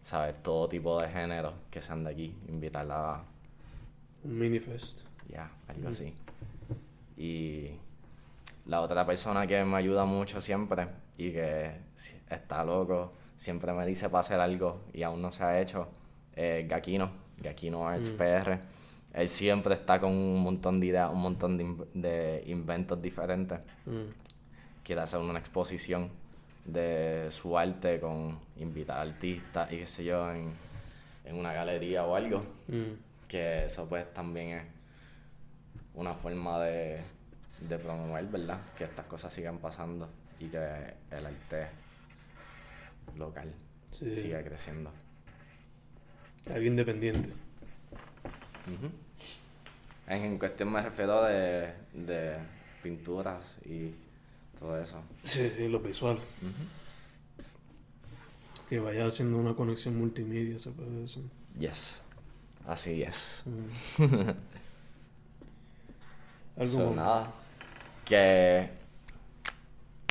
¿sabes? 0.04 0.42
Todo 0.42 0.68
tipo 0.68 1.00
de 1.00 1.08
géneros 1.08 1.54
que 1.70 1.82
sean 1.82 2.04
de 2.04 2.10
aquí, 2.10 2.34
invitarla 2.48 3.16
a, 3.16 3.24
Un 4.24 4.38
minifest. 4.38 5.00
ya, 5.28 5.50
algo 5.68 5.88
así. 5.88 6.14
Y 7.16 7.70
la 8.66 8.80
otra 8.80 9.04
persona 9.06 9.46
que 9.46 9.62
me 9.64 9.76
ayuda 9.76 10.04
mucho 10.04 10.40
siempre 10.40 10.86
y 11.18 11.32
que 11.32 11.72
está 12.30 12.64
loco, 12.64 13.12
siempre 13.38 13.72
me 13.72 13.86
dice 13.86 14.08
para 14.08 14.20
hacer 14.20 14.40
algo 14.40 14.82
y 14.92 15.02
aún 15.02 15.20
no 15.22 15.30
se 15.30 15.42
ha 15.44 15.60
hecho, 15.60 15.88
es 16.34 16.66
Gakino, 16.68 17.10
Gakino 17.38 17.86
Arts 17.88 18.10
PR. 18.10 18.58
Él 19.16 19.28
siempre 19.28 19.74
está 19.74 19.98
con 19.98 20.12
un 20.12 20.40
montón 20.42 20.78
de 20.78 20.86
ideas, 20.86 21.10
un 21.10 21.20
montón 21.22 21.56
de, 21.56 21.64
in- 21.64 21.84
de 21.94 22.44
inventos 22.46 23.00
diferentes. 23.00 23.58
Ujú. 23.86 24.12
Quiere 24.84 25.00
hacer 25.00 25.18
una 25.20 25.38
exposición 25.40 26.10
de 26.64 27.28
su 27.30 27.56
arte 27.58 27.98
con 27.98 28.38
invitar 28.56 28.98
artistas 29.08 29.72
y 29.72 29.78
qué 29.78 29.86
sé 29.86 30.04
yo 30.04 30.30
en, 30.32 30.52
en 31.24 31.36
una 31.36 31.52
galería 31.52 32.04
o 32.04 32.14
algo 32.14 32.38
Ujú. 32.68 32.96
que 33.26 33.64
eso 33.66 33.86
pues 33.88 34.12
también 34.12 34.58
es 34.58 34.62
una 35.94 36.14
forma 36.14 36.60
de, 36.64 37.00
de 37.68 37.78
promover, 37.78 38.26
¿verdad? 38.26 38.60
Que 38.76 38.84
estas 38.84 39.06
cosas 39.06 39.32
sigan 39.32 39.58
pasando 39.58 40.08
y 40.38 40.48
que 40.48 40.58
el 41.10 41.26
arte 41.26 41.68
local 43.16 43.50
Sí. 43.92 44.14
siga 44.14 44.42
creciendo. 44.44 44.90
Algo 46.50 46.66
independiente. 46.66 47.30
En, 50.08 50.24
en 50.24 50.38
cuestión 50.38 50.70
me 50.72 50.82
refiero 50.82 51.22
de, 51.24 51.72
de 51.92 52.36
pinturas 52.82 53.42
y 53.64 53.92
todo 54.58 54.80
eso. 54.80 55.00
Sí, 55.22 55.50
sí, 55.56 55.68
lo 55.68 55.80
visual. 55.80 56.18
Que 58.68 58.80
vaya 58.80 59.06
haciendo 59.06 59.38
una 59.38 59.54
conexión 59.54 59.96
multimedia, 59.98 60.58
se 60.58 60.70
puede 60.70 60.90
decir. 61.02 61.22
Yes, 61.58 62.02
así 62.66 63.02
es. 63.02 63.44
Algo 66.58 66.78
So, 66.78 66.86
más. 66.86 66.96
nada, 66.96 67.32
que 68.04 68.68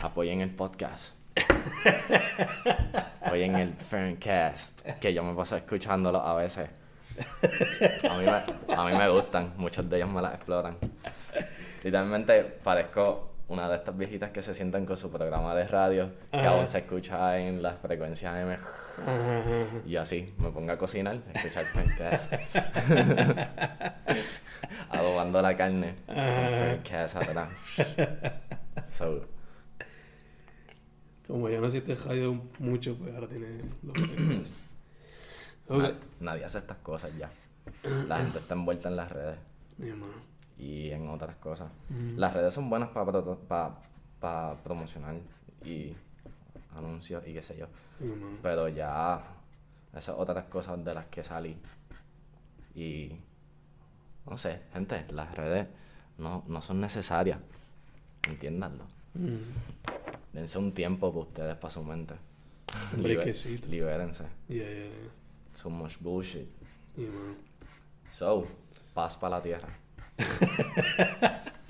apoyen 0.02 0.42
el 0.42 0.52
podcast. 0.52 1.04
apoyen 3.22 3.56
el 3.56 3.74
Ferncast, 3.74 4.82
que 5.00 5.14
yo 5.14 5.24
me 5.24 5.34
paso 5.34 5.58
escuchándolo 5.58 6.20
a 6.22 6.36
veces. 6.36 6.70
A 8.10 8.18
mí, 8.18 8.26
me, 8.26 8.76
a 8.76 8.86
mí 8.86 8.98
me 8.98 9.10
gustan, 9.10 9.54
muchos 9.58 9.90
de 9.90 9.98
ellos 9.98 10.10
me 10.10 10.22
las 10.22 10.36
exploran. 10.36 10.78
Literalmente 11.84 12.44
parezco 12.44 13.32
una 13.48 13.70
de 13.70 13.76
estas 13.76 13.96
viejitas 13.96 14.32
que 14.32 14.42
se 14.42 14.56
sientan 14.56 14.86
con 14.86 14.98
su 14.98 15.12
programa 15.12 15.54
de 15.54 15.68
radio, 15.68 16.10
que 16.32 16.38
Ajá. 16.38 16.50
aún 16.50 16.68
se 16.68 16.80
escucha 16.80 17.38
en 17.38 17.62
las 17.62 17.78
frecuencias 17.80 18.36
M. 18.38 18.54
Ajá. 18.54 18.64
Y 19.86 19.96
así 19.98 20.34
me 20.40 20.50
pongo 20.50 20.72
a 20.72 20.78
cocinar, 20.78 21.20
escuchar 21.34 21.66
Ferncast. 21.66 22.34
Adobando 24.90 25.42
la 25.42 25.56
carne. 25.56 25.96
Ferncast 26.08 27.16
atrás. 27.18 27.50
So, 28.98 29.26
Como 31.28 31.50
ya 31.50 31.60
no 31.60 31.68
hiciste 31.68 31.96
radio 31.96 32.42
mucho, 32.60 32.96
pues 32.96 33.14
ahora 33.14 33.28
tienes 33.28 33.58
lo 33.84 33.94
que 33.94 34.42
nadie 36.20 36.46
hace 36.46 36.60
estas 36.60 36.78
cosas 36.78 37.16
ya. 37.18 37.30
La 38.08 38.18
gente 38.18 38.38
está 38.40 38.54
envuelta 38.54 38.90
en 38.90 38.96
las 38.96 39.12
redes 39.12 39.38
y 40.58 40.92
en 40.92 41.10
otras 41.10 41.36
cosas. 41.38 41.70
Mm. 41.90 42.18
Las 42.18 42.34
redes 42.34 42.54
son 42.54 42.70
buenas 42.70 42.90
para 42.90 44.56
promocionar 44.64 45.16
y 45.64 45.94
anuncios 46.76 47.26
y 47.28 47.34
qué 47.34 47.42
sé 47.42 47.58
yo. 47.58 47.68
Pero 48.42 48.68
ya 48.70 49.22
esas 49.96 50.16
otras 50.18 50.46
cosas 50.46 50.84
de 50.84 50.94
las 50.94 51.06
que 51.08 51.24
salí. 51.24 51.58
Y 52.76 53.12
no 54.30 54.38
sé, 54.38 54.62
gente, 54.74 55.06
las 55.12 55.34
redes 55.36 55.68
no, 56.18 56.44
no 56.48 56.62
son 56.62 56.82
necesarias. 56.82 57.40
Entiéndanlo. 58.28 58.86
Mm. 59.14 59.38
Dense 60.34 60.58
un 60.60 60.74
tiempo 60.74 61.12
para 61.12 61.26
ustedes, 61.26 61.56
para 61.58 61.74
su 61.74 61.82
mente. 61.84 62.16
Liber- 62.98 63.24
libérense. 63.68 64.26
So 65.62 65.70
much 65.70 65.98
bullshit. 66.00 66.48
Mi 66.96 67.06
hermano. 67.06 67.36
So, 68.18 68.46
paz 68.94 69.16
para 69.16 69.38
la 69.38 69.42
tierra. 69.42 69.68